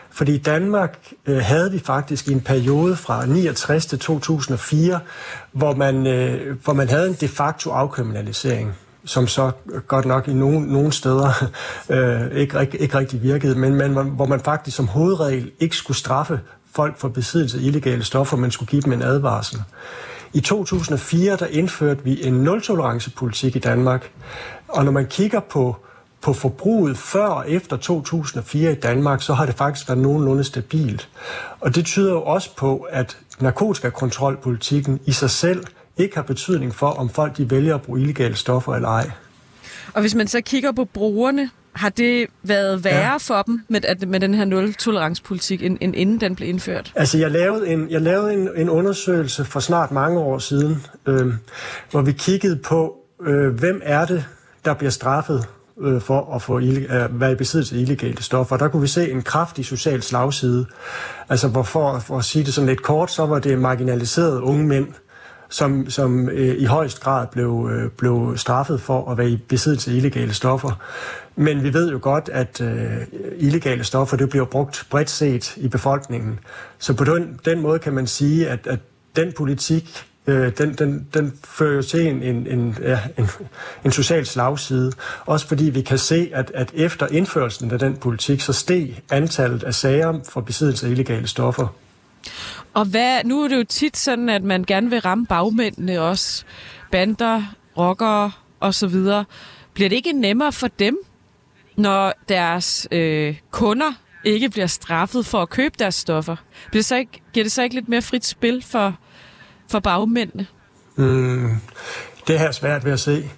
Fordi 0.10 0.36
i 0.36 0.38
Danmark 0.38 0.98
øh, 1.26 1.38
havde 1.38 1.72
vi 1.72 1.80
faktisk 1.80 2.28
i 2.28 2.32
en 2.32 2.42
periode 2.42 2.96
fra 2.96 3.26
69 3.26 3.86
til 3.86 4.00
2004, 4.00 5.00
hvor 5.52 5.76
man, 5.76 6.08
øh, 6.08 6.58
hvor 6.64 6.74
man 6.74 6.90
havde 6.90 7.08
en 7.08 7.14
de 7.14 7.28
facto 7.28 7.72
afkriminalisering 7.72 8.74
som 9.06 9.28
så 9.28 9.52
godt 9.88 10.06
nok 10.06 10.28
i 10.28 10.34
nogle, 10.34 10.74
nogle 10.74 10.92
steder 10.92 11.30
øh, 11.90 12.32
ikke, 12.32 12.62
ikke, 12.62 12.78
ikke 12.78 12.98
rigtig 12.98 13.24
virkede, 13.24 13.56
men, 13.56 13.76
man, 13.76 13.92
hvor 13.92 14.26
man 14.26 14.40
faktisk 14.40 14.78
som 14.78 14.88
hovedregel 14.88 15.52
ikke 15.60 15.76
skulle 15.76 15.98
straffe 15.98 16.40
folk 16.76 16.98
for 16.98 17.08
besiddelse 17.08 17.58
af 17.58 17.62
illegale 17.62 18.04
stoffer, 18.04 18.38
men 18.38 18.52
skulle 18.52 18.70
give 18.70 18.82
dem 18.82 18.94
en 18.94 19.02
advarsel. 19.02 19.62
I 20.34 20.40
2004 20.40 21.38
der 21.38 21.46
indførte 21.46 22.04
vi 22.04 22.24
en 22.24 22.34
nul-tolerance-politik 22.34 23.56
i 23.56 23.60
Danmark, 23.60 24.12
og 24.68 24.86
når 24.86 24.92
man 24.92 25.06
kigger 25.06 25.40
på, 25.40 25.76
på 26.22 26.34
forbruget 26.34 26.98
før 26.98 27.26
og 27.28 27.52
efter 27.52 27.78
2004 27.78 28.72
i 28.72 28.76
Danmark, 28.76 29.22
så 29.22 29.34
har 29.34 29.46
det 29.46 29.56
faktisk 29.56 29.90
været 29.90 30.02
nogenlunde 30.02 30.44
stabilt. 30.44 31.10
Og 31.60 31.76
det 31.76 31.86
tyder 31.86 32.12
jo 32.12 32.22
også 32.22 32.56
på, 32.56 32.88
at 32.90 33.18
narkotikakontrolpolitikken 33.40 35.00
i 35.06 35.12
sig 35.12 35.30
selv 35.30 35.64
ikke 35.98 36.16
har 36.16 36.24
betydning 36.24 36.76
for, 36.76 36.88
om 36.88 37.10
folk 37.10 37.38
de 37.38 37.52
vælger 37.52 37.76
at 37.76 37.82
bruge 37.82 38.02
illegale 38.02 38.36
stoffer 38.36 38.74
eller 38.74 38.90
ej. 38.90 39.12
Og 39.94 40.02
hvis 40.02 40.16
man 40.16 40.28
så 40.28 40.42
kigger 40.42 40.72
på 40.72 40.86
brugerne, 40.86 41.50
har 41.74 41.90
det 41.90 42.28
været 42.44 42.84
værre 42.84 43.12
ja. 43.12 43.18
for 43.18 43.42
dem 43.42 43.62
med, 43.68 44.06
med 44.06 44.20
den 44.20 44.34
her 44.34 44.46
nul-toleranspolitik, 44.46 45.64
end, 45.64 45.78
end 45.82 45.96
inden 45.96 46.22
den 46.22 46.36
blev 46.36 46.50
indført? 46.50 46.94
Altså, 46.96 47.18
jeg 47.18 47.32
lavede 47.32 47.68
en, 47.68 47.90
jeg 47.90 48.02
lavede 48.02 48.34
en, 48.34 48.50
en 48.56 48.70
undersøgelse 48.70 49.46
for 49.46 49.60
snart 49.60 49.92
mange 49.92 50.20
år 50.20 50.38
siden, 50.38 50.84
øh, 51.06 51.34
hvor 51.92 52.02
vi 52.02 52.12
kiggede 52.12 52.56
på, 52.56 52.96
øh, 53.22 53.54
hvem 53.54 53.82
er 53.84 54.06
det, 54.06 54.26
der 54.66 54.74
bliver 54.74 54.92
straffet 54.92 55.46
øh, 55.82 56.02
for 56.02 56.36
at 56.36 56.42
få 56.42 56.60
øh, 56.60 57.20
være 57.22 57.32
i 57.32 57.36
besiddelse 57.36 57.76
af 57.76 57.80
illegale 57.80 58.24
stoffer. 58.24 58.58
Der 58.58 58.68
kunne 58.68 58.82
vi 58.82 58.88
se 58.88 59.12
en 59.12 59.22
kraftig 59.22 59.66
social 59.66 60.02
slagside. 60.02 60.66
Altså, 61.30 61.48
hvor 61.48 61.64
for, 61.64 62.00
for 62.00 62.18
at 62.18 62.26
sige 62.26 62.46
det 62.46 62.54
sådan 62.54 62.68
lidt 62.68 62.84
kort, 62.84 63.12
så 63.12 63.26
var 63.26 63.40
det 63.40 63.60
marginaliserede 63.60 64.42
unge 64.42 64.68
mænd, 64.68 64.88
som, 65.50 65.90
som 65.90 66.30
øh, 66.30 66.56
i 66.58 66.66
højst 66.66 67.00
grad 67.00 67.28
blev, 67.28 67.70
øh, 67.72 67.92
blev 67.92 68.34
straffet 68.38 68.82
for 68.82 69.12
at 69.12 69.18
være 69.18 69.30
i 69.30 69.38
besiddelse 69.38 69.92
af 69.92 69.96
illegale 69.96 70.34
stoffer. 70.34 70.82
Men 71.36 71.64
vi 71.64 71.74
ved 71.74 71.92
jo 71.92 72.00
godt, 72.02 72.30
at 72.34 72.62
øh, 72.62 73.02
illegale 73.38 73.84
stoffer 73.84 74.18
det 74.18 74.30
bliver 74.30 74.46
brugt 74.46 74.88
bredt 74.90 75.10
set 75.10 75.58
i 75.58 75.68
befolkningen. 75.68 76.40
Så 76.80 76.94
på 76.94 77.04
den, 77.04 77.40
den 77.46 77.62
måde 77.62 77.80
kan 77.80 77.94
man 77.94 78.08
sige, 78.08 78.50
at, 78.50 78.68
at 78.68 78.80
den 79.16 79.34
politik 79.38 80.06
øh, 80.28 80.52
den, 80.58 80.74
den, 80.74 81.08
den 81.14 81.34
fører 81.44 81.76
jo 81.76 81.82
til 81.82 82.08
en, 82.08 82.24
en, 82.24 82.48
en, 82.48 82.78
ja, 82.82 83.00
en, 83.18 83.30
en 83.86 83.92
social 83.92 84.26
slagside. 84.26 84.92
Også 85.26 85.48
fordi 85.48 85.66
vi 85.66 85.82
kan 85.82 85.98
se, 85.98 86.30
at, 86.34 86.52
at 86.56 86.72
efter 86.74 87.08
indførelsen 87.08 87.72
af 87.72 87.80
den 87.80 87.98
politik, 87.98 88.42
så 88.42 88.54
steg 88.54 89.02
antallet 89.12 89.64
af 89.64 89.74
sager 89.74 90.20
for 90.30 90.42
besiddelse 90.42 90.88
af 90.88 90.92
illegale 90.92 91.28
stoffer. 91.28 91.68
Og 92.76 92.86
hvad, 92.86 93.24
nu 93.24 93.44
er 93.44 93.48
det 93.48 93.58
jo 93.58 93.64
tit 93.64 93.98
sådan, 93.98 94.30
at 94.30 94.44
man 94.44 94.64
gerne 94.64 94.90
vil 94.90 95.00
ramme 95.00 95.26
bagmændene 95.26 96.02
også. 96.02 96.46
Bander, 96.92 97.44
rockere 97.78 98.32
osv. 98.60 98.96
Bliver 99.74 99.90
det 99.90 99.96
ikke 99.96 100.14
nemmere 100.14 100.52
for 100.52 100.68
dem, 100.68 100.98
når 101.78 102.14
deres 102.30 102.88
øh, 102.92 103.36
kunder 103.52 103.92
ikke 104.24 104.50
bliver 104.50 104.68
straffet 104.68 105.26
for 105.26 105.42
at 105.42 105.50
købe 105.50 105.76
deres 105.80 105.96
stoffer? 105.96 106.36
Bliver 106.70 106.80
det 106.80 106.86
så 106.86 106.96
ikke, 106.96 107.22
giver 107.34 107.44
det 107.44 107.52
så 107.52 107.64
ikke 107.64 107.76
lidt 107.76 107.90
mere 107.90 108.02
frit 108.02 108.26
spil 108.26 108.64
for, 108.64 108.96
for 109.72 109.80
bagmændene? 109.80 110.48
Mm, 110.96 111.50
det 112.28 112.40
her 112.40 112.48
er 112.48 112.52
svært 112.52 112.86
ved 112.86 112.92
at 112.92 113.00
se. 113.00 113.30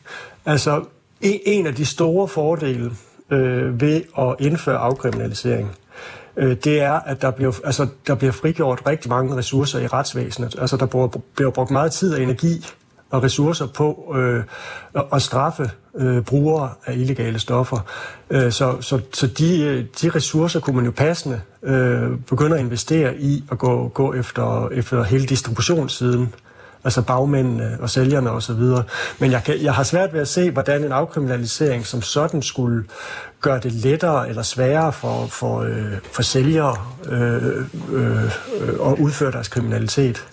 Altså, 0.45 0.85
en, 1.21 1.39
en 1.45 1.67
af 1.67 1.75
de 1.75 1.85
store 1.85 2.27
fordele 2.27 2.91
øh, 3.31 3.81
ved 3.81 4.01
at 4.17 4.35
indføre 4.39 4.77
afkriminalisering, 4.77 5.75
øh, 6.37 6.57
det 6.63 6.81
er, 6.81 6.93
at 6.93 7.21
der 7.21 7.31
bliver, 7.31 7.53
altså, 7.63 7.87
der 8.07 8.15
bliver 8.15 8.31
frigjort 8.31 8.81
rigtig 8.87 9.09
mange 9.09 9.35
ressourcer 9.35 9.79
i 9.79 9.87
retsvæsenet. 9.87 10.55
Altså, 10.59 10.77
der 10.77 10.85
bliver, 10.85 11.07
bliver 11.35 11.51
brugt 11.51 11.71
meget 11.71 11.91
tid 11.91 12.13
og 12.13 12.21
energi 12.21 12.65
og 13.09 13.23
ressourcer 13.23 13.67
på 13.67 14.15
øh, 14.17 14.43
at 15.13 15.21
straffe 15.21 15.71
øh, 15.95 16.23
brugere 16.23 16.69
af 16.85 16.93
illegale 16.93 17.39
stoffer. 17.39 17.79
Øh, 18.29 18.51
så 18.51 18.77
så, 18.81 18.99
så 19.13 19.27
de, 19.27 19.63
øh, 19.63 19.85
de 20.01 20.09
ressourcer 20.09 20.59
kunne 20.59 20.75
man 20.75 20.85
jo 20.85 20.91
passende 20.91 21.41
øh, 21.63 22.11
begynde 22.29 22.55
at 22.55 22.61
investere 22.61 23.17
i 23.17 23.43
at 23.51 23.57
gå, 23.57 23.87
gå 23.87 24.13
efter, 24.13 24.69
efter 24.69 25.03
hele 25.03 25.25
distributionssiden 25.25 26.33
altså 26.87 27.01
bagmændene 27.01 27.77
og 27.79 27.89
sælgerne 27.89 28.31
osv. 28.31 28.61
Men 29.19 29.31
jeg, 29.31 29.43
kan, 29.45 29.61
jeg 29.61 29.73
har 29.73 29.83
svært 29.83 30.13
ved 30.13 30.21
at 30.21 30.27
se, 30.27 30.51
hvordan 30.51 30.83
en 30.83 30.91
afkriminalisering 30.91 31.85
som 31.85 32.01
sådan 32.01 32.41
skulle 32.41 32.83
gøre 33.41 33.59
det 33.59 33.71
lettere 33.71 34.29
eller 34.29 34.41
sværere 34.41 34.93
for, 34.93 35.25
for, 35.25 35.59
øh, 35.59 35.93
for 36.11 36.21
sælgere 36.21 36.75
øh, 37.05 37.45
øh, 37.45 37.63
øh, 37.91 38.91
at 38.91 38.99
udføre 38.99 39.31
deres 39.31 39.47
kriminalitet. 39.47 40.27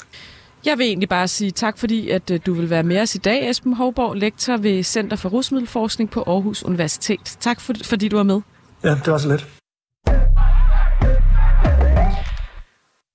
Jeg 0.64 0.78
vil 0.78 0.86
egentlig 0.86 1.08
bare 1.08 1.28
sige 1.28 1.50
tak, 1.50 1.78
fordi 1.78 2.10
at 2.10 2.30
øh, 2.30 2.40
du 2.46 2.54
vil 2.54 2.70
være 2.70 2.82
med 2.82 3.00
os 3.00 3.14
i 3.14 3.18
dag, 3.18 3.50
Esben 3.50 3.74
Hovborg, 3.74 4.14
lektor 4.14 4.56
ved 4.56 4.82
Center 4.82 5.16
for 5.16 5.28
Rusmiddelforskning 5.28 6.10
på 6.10 6.24
Aarhus 6.26 6.62
Universitet. 6.62 7.36
Tak, 7.40 7.60
for, 7.60 7.72
fordi 7.84 8.08
du 8.08 8.16
var 8.16 8.22
med. 8.22 8.40
Ja, 8.84 8.90
det 8.90 9.06
var 9.06 9.18
så 9.18 9.28
lidt. 9.28 9.46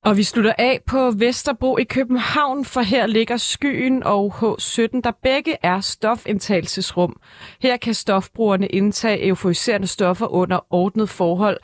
Og 0.09 0.17
vi 0.17 0.23
slutter 0.23 0.53
af 0.57 0.81
på 0.87 1.11
Vesterbro 1.11 1.77
i 1.77 1.83
København, 1.83 2.65
for 2.65 2.81
her 2.81 3.07
ligger 3.07 3.37
Skyen 3.37 4.03
og 4.03 4.33
H17, 4.35 5.01
der 5.03 5.11
begge 5.23 5.55
er 5.63 5.81
stofindtagelsesrum. 5.81 7.19
Her 7.61 7.77
kan 7.77 7.93
stofbrugerne 7.93 8.67
indtage 8.67 9.27
euforiserende 9.27 9.87
stoffer 9.87 10.27
under 10.27 10.59
ordnet 10.69 11.09
forhold. 11.09 11.57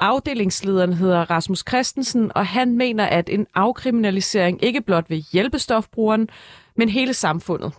Afdelingslederen 0.00 0.92
hedder 0.92 1.30
Rasmus 1.30 1.64
Christensen, 1.68 2.32
og 2.34 2.46
han 2.46 2.76
mener, 2.76 3.04
at 3.04 3.28
en 3.28 3.46
afkriminalisering 3.54 4.64
ikke 4.64 4.80
blot 4.80 5.04
vil 5.08 5.24
hjælpe 5.32 5.58
stofbrugeren, 5.58 6.28
men 6.76 6.88
hele 6.88 7.14
samfundet. 7.14 7.72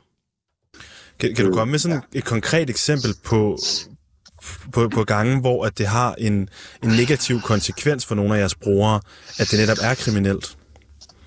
Kan, 1.20 1.36
kan 1.36 1.46
du 1.46 1.54
komme 1.54 1.72
med 1.72 1.80
sådan 1.80 2.02
et 2.14 2.26
konkret 2.26 2.70
eksempel 2.70 3.10
på, 3.26 3.58
på, 4.72 4.90
på 4.90 5.04
gange, 5.04 5.40
hvor 5.40 5.66
at 5.66 5.78
det 5.78 5.88
har 5.88 6.16
en, 6.18 6.50
en 6.84 6.90
negativ 6.90 7.42
konsekvens 7.42 8.06
for 8.06 8.16
nogle 8.16 8.36
af 8.36 8.40
jeres 8.40 8.56
brugere, 8.56 9.02
at 9.40 9.52
det 9.52 9.60
netop 9.60 9.78
er 9.82 9.94
kriminelt? 9.96 10.58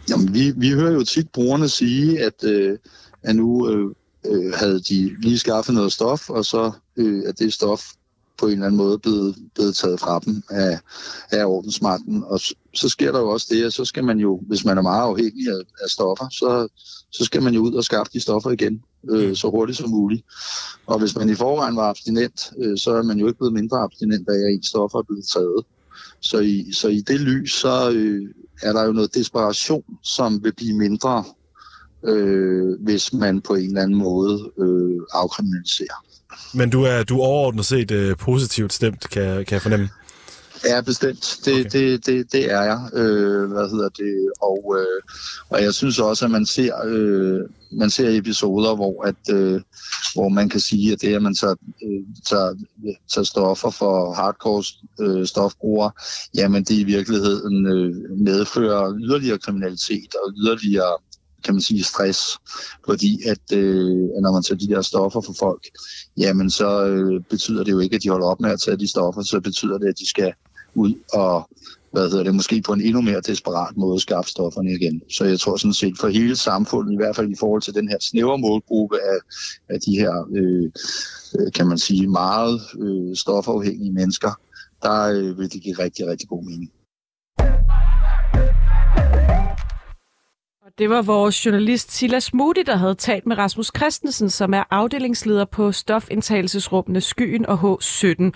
Jamen, 0.09 0.35
vi, 0.35 0.53
vi 0.57 0.71
hører 0.71 0.93
jo 0.93 1.05
tit 1.05 1.29
brugerne 1.31 1.69
sige, 1.69 2.25
at, 2.25 2.45
øh, 2.45 2.79
at 3.23 3.37
nu 3.37 3.71
øh, 3.71 3.95
øh 4.27 4.55
havde 4.55 4.81
de 4.81 5.17
lige 5.21 5.39
skaffet 5.39 5.75
noget 5.75 5.93
stof, 5.93 6.31
og 6.31 6.45
så 6.45 6.73
øh, 6.97 7.23
er 7.27 7.33
det 7.33 7.53
stof 7.53 7.83
på 8.39 8.47
en 8.47 8.53
eller 8.53 8.67
anden 8.67 8.77
måde 8.77 8.99
blevet, 8.99 9.37
blevet 9.55 9.77
taget 9.77 10.01
fra 10.01 10.19
dem 10.19 10.43
af, 10.51 10.79
af 11.31 11.45
ordensmagten. 11.45 12.25
Og 12.27 12.41
så, 12.41 12.55
så 12.75 12.89
sker 12.89 13.13
der 13.13 13.19
jo 13.19 13.29
også 13.29 13.47
det, 13.51 13.65
at 13.65 13.73
så 13.73 13.85
skal 13.85 14.05
man 14.05 14.19
jo, 14.19 14.41
hvis 14.47 14.65
man 14.65 14.79
er 14.79 14.83
meget 14.83 15.03
afhængig 15.03 15.49
af, 15.49 15.61
af 15.83 15.91
stoffer, 15.91 16.29
så, 16.29 16.69
så 17.11 17.25
skal 17.25 17.43
man 17.43 17.55
jo 17.55 17.61
ud 17.61 17.75
og 17.75 17.85
skaffe 17.85 18.13
de 18.13 18.21
stoffer 18.21 18.51
igen 18.51 18.83
øh, 19.11 19.37
så 19.37 19.51
hurtigt 19.51 19.79
som 19.79 19.91
muligt. 19.91 20.25
Og 20.87 20.99
hvis 20.99 21.17
man 21.17 21.29
i 21.29 21.35
forvejen 21.35 21.77
var 21.77 21.91
abstinent, 21.91 22.53
øh, 22.59 22.79
så 22.79 22.91
er 22.91 23.03
man 23.03 23.19
jo 23.19 23.27
ikke 23.27 23.39
blevet 23.39 23.55
mindre 23.55 23.79
abstinent 23.79 24.29
at 24.29 24.53
ens 24.55 24.67
stoffer 24.67 24.99
er 24.99 25.03
blevet 25.03 25.27
taget. 25.35 25.65
Så 26.21 26.39
i, 26.39 26.73
så 26.73 26.89
i 26.89 27.01
det 27.01 27.21
lys, 27.21 27.53
så 27.53 27.91
øh, 27.91 28.23
er 28.63 28.73
der 28.73 28.85
jo 28.85 28.93
noget 28.93 29.15
desperation, 29.15 29.85
som 30.03 30.45
vil 30.45 30.53
blive 30.53 30.79
mindre, 30.79 31.25
øh, 32.05 32.81
hvis 32.81 33.13
man 33.13 33.41
på 33.41 33.55
en 33.55 33.67
eller 33.67 33.83
anden 33.83 33.99
måde 33.99 34.53
øh, 34.59 35.01
afkriminaliserer. 35.13 36.05
Men 36.55 36.71
du 36.71 36.83
er, 36.83 37.03
du 37.03 37.19
er 37.19 37.25
overordnet 37.25 37.67
set 37.67 37.91
øh, 37.91 38.17
positivt 38.17 38.73
stemt, 38.73 39.11
kan, 39.11 39.45
kan 39.45 39.55
jeg 39.55 39.63
fornemme. 39.63 39.89
Ja, 40.65 40.81
bestemt. 40.81 41.39
Det, 41.45 41.53
okay. 41.53 41.71
det, 41.71 42.07
det, 42.07 42.33
det 42.33 42.53
er 42.53 42.63
jeg. 42.63 42.91
Øh, 42.93 43.51
hvad 43.53 43.71
hedder 43.71 43.89
det? 43.89 44.31
Og, 44.43 44.77
øh, 44.79 45.03
og 45.49 45.63
jeg 45.63 45.75
synes 45.75 45.99
også, 45.99 46.25
at 46.25 46.31
man 46.31 46.47
ser, 46.47 46.73
øh, 46.85 47.41
man 47.73 47.91
ser 47.91 48.19
episoder, 48.19 48.75
hvor, 48.75 49.05
at, 49.05 49.35
øh, 49.35 49.61
hvor 50.15 50.29
man 50.29 50.49
kan 50.49 50.61
sige, 50.61 50.93
at 50.93 51.01
det, 51.01 51.15
at 51.15 51.23
man 51.23 51.35
tager, 51.35 51.55
øh, 51.85 52.05
tager, 52.25 52.55
tager 53.15 53.25
stoffer 53.25 53.71
for 53.71 54.13
hardcore 54.15 54.65
øh, 55.01 55.27
stofbrugere, 55.27 55.91
jamen 56.35 56.65
det 56.65 56.75
i 56.75 56.85
virkeligheden 56.85 57.67
øh, 57.67 58.19
medfører 58.19 58.95
yderligere 58.99 59.39
kriminalitet 59.39 60.15
og 60.25 60.33
yderligere 60.37 60.97
kan 61.47 61.55
man 61.55 61.63
sige, 61.63 61.85
stress, 61.85 62.21
fordi 62.87 63.13
at, 63.33 63.45
øh, 63.53 63.97
når 64.23 64.33
man 64.33 64.43
tager 64.43 64.59
de 64.59 64.69
der 64.75 64.83
stoffer 64.83 65.21
for 65.21 65.35
folk, 65.39 65.65
jamen 66.17 66.51
så 66.51 66.87
øh, 66.87 67.21
betyder 67.31 67.65
det 67.65 67.73
jo 67.73 67.79
ikke, 67.79 67.97
at 67.97 68.03
de 68.03 68.09
holder 68.09 68.27
op 68.27 68.41
med 68.41 68.51
at 68.51 68.61
tage 68.61 68.77
de 68.77 68.89
stoffer, 68.89 69.23
så 69.23 69.41
betyder 69.41 69.79
det, 69.79 69.89
at 69.89 69.99
de 69.99 70.09
skal 70.09 70.33
ud 70.75 70.93
og 71.13 71.49
hvad 71.97 72.11
hedder 72.11 72.25
det, 72.25 72.35
måske 72.35 72.63
på 72.63 72.73
en 72.73 72.81
endnu 72.81 73.01
mere 73.01 73.21
desperat 73.21 73.77
måde 73.77 74.01
skaffe 74.01 74.31
stofferne 74.31 74.71
igen. 74.71 75.03
Så 75.11 75.25
jeg 75.25 75.41
tror 75.41 75.57
sådan 75.57 75.75
set 75.75 75.95
for 76.01 76.09
hele 76.09 76.37
samfundet, 76.37 76.93
i 76.93 76.97
hvert 76.97 77.17
fald 77.17 77.31
i 77.31 77.37
forhold 77.41 77.63
til 77.63 77.75
den 77.75 77.89
her 77.89 77.97
snævre 78.01 78.39
målgruppe 78.39 78.97
af, 78.97 79.19
af 79.69 79.81
de 79.81 79.93
her, 79.99 80.13
øh, 80.37 80.71
øh 81.39 81.53
kan 81.53 81.67
man 81.67 81.79
sige, 81.79 82.07
meget 82.09 82.61
øh, 82.79 83.17
stofafhængige 83.17 83.93
mennesker, 83.93 84.33
der 84.83 85.03
øh, 85.03 85.39
vil 85.39 85.53
det 85.53 85.63
give 85.63 85.79
rigtig, 85.79 86.07
rigtig 86.07 86.29
god 86.29 86.45
mening. 86.45 86.71
Det 90.79 90.91
var 90.91 91.03
vores 91.03 91.47
journalist 91.47 91.93
Silas 91.93 92.35
Moody, 92.35 92.63
der 92.67 92.77
havde 92.77 92.95
talt 92.95 93.27
med 93.27 93.39
Rasmus 93.39 93.71
Christensen, 93.77 94.31
som 94.31 94.55
er 94.55 94.65
afdelingsleder 94.71 95.45
på 95.45 95.73
stofindtagelsesrummene 95.73 97.01
Skyen 97.01 97.47
og 97.47 97.55
H17. 97.55 98.31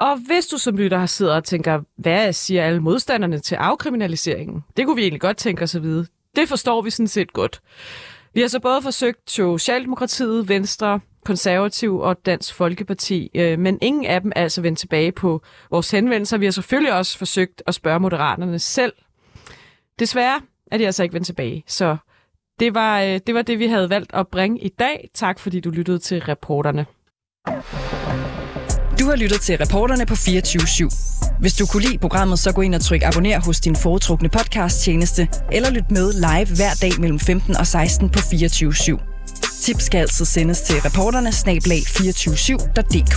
Og 0.00 0.16
hvis 0.26 0.46
du 0.46 0.58
som 0.58 0.76
lytter 0.76 0.98
har 0.98 1.06
siddet 1.06 1.34
og 1.34 1.44
tænker, 1.44 1.80
hvad 1.96 2.32
siger 2.32 2.64
alle 2.64 2.80
modstanderne 2.80 3.38
til 3.38 3.54
afkriminaliseringen? 3.54 4.64
Det 4.76 4.86
kunne 4.86 4.96
vi 4.96 5.02
egentlig 5.02 5.20
godt 5.20 5.36
tænke 5.36 5.62
os 5.62 5.74
at 5.74 5.82
vide. 5.82 6.06
Det 6.36 6.48
forstår 6.48 6.82
vi 6.82 6.90
sådan 6.90 7.08
set 7.08 7.32
godt. 7.32 7.60
Vi 8.34 8.40
har 8.40 8.48
så 8.48 8.60
både 8.60 8.82
forsøgt 8.82 9.30
Socialdemokratiet, 9.30 10.48
Venstre, 10.48 11.00
Konservativ 11.24 11.98
og 11.98 12.26
Dansk 12.26 12.54
Folkeparti, 12.54 13.30
øh, 13.34 13.58
men 13.58 13.78
ingen 13.82 14.06
af 14.06 14.20
dem 14.20 14.32
er 14.36 14.42
altså 14.42 14.60
vendt 14.60 14.78
tilbage 14.78 15.12
på 15.12 15.42
vores 15.70 15.90
henvendelser. 15.90 16.38
Vi 16.38 16.44
har 16.44 16.52
selvfølgelig 16.52 16.92
også 16.92 17.18
forsøgt 17.18 17.62
at 17.66 17.74
spørge 17.74 18.00
moderaterne 18.00 18.58
selv. 18.58 18.92
Desværre 19.98 20.40
er 20.72 20.78
de 20.78 20.86
altså 20.86 21.02
ikke 21.02 21.12
vendt 21.12 21.26
tilbage. 21.26 21.64
Så 21.66 21.96
det 22.60 22.74
var, 22.74 23.00
øh, 23.00 23.20
det 23.26 23.34
var 23.34 23.42
det, 23.42 23.58
vi 23.58 23.66
havde 23.66 23.90
valgt 23.90 24.10
at 24.14 24.28
bringe 24.28 24.58
i 24.60 24.68
dag. 24.68 25.08
Tak 25.14 25.38
fordi 25.38 25.60
du 25.60 25.70
lyttede 25.70 25.98
til 25.98 26.20
reporterne. 26.20 26.86
Du 29.00 29.04
har 29.06 29.16
lyttet 29.16 29.40
til 29.40 29.58
reporterne 29.58 30.06
på 30.06 30.14
24 30.14 30.62
/7. 30.62 31.38
Hvis 31.40 31.54
du 31.54 31.66
kunne 31.66 31.82
lide 31.82 31.98
programmet, 31.98 32.38
så 32.38 32.52
gå 32.52 32.60
ind 32.60 32.74
og 32.74 32.80
tryk 32.80 33.02
abonner 33.02 33.40
hos 33.40 33.60
din 33.60 33.76
foretrukne 33.76 34.28
podcast-tjeneste, 34.28 35.28
eller 35.52 35.70
lyt 35.70 35.90
med 35.90 36.12
live 36.12 36.56
hver 36.56 36.74
dag 36.82 37.00
mellem 37.00 37.18
15 37.18 37.56
og 37.56 37.66
16 37.66 38.10
på 38.10 38.18
24 38.18 38.72
/7. 38.72 38.98
Tips 39.62 39.84
skal 39.84 39.98
altid 39.98 40.24
sendes 40.24 40.60
til 40.60 40.76
reporterne 40.80 41.28
snablag247.dk. 41.28 43.16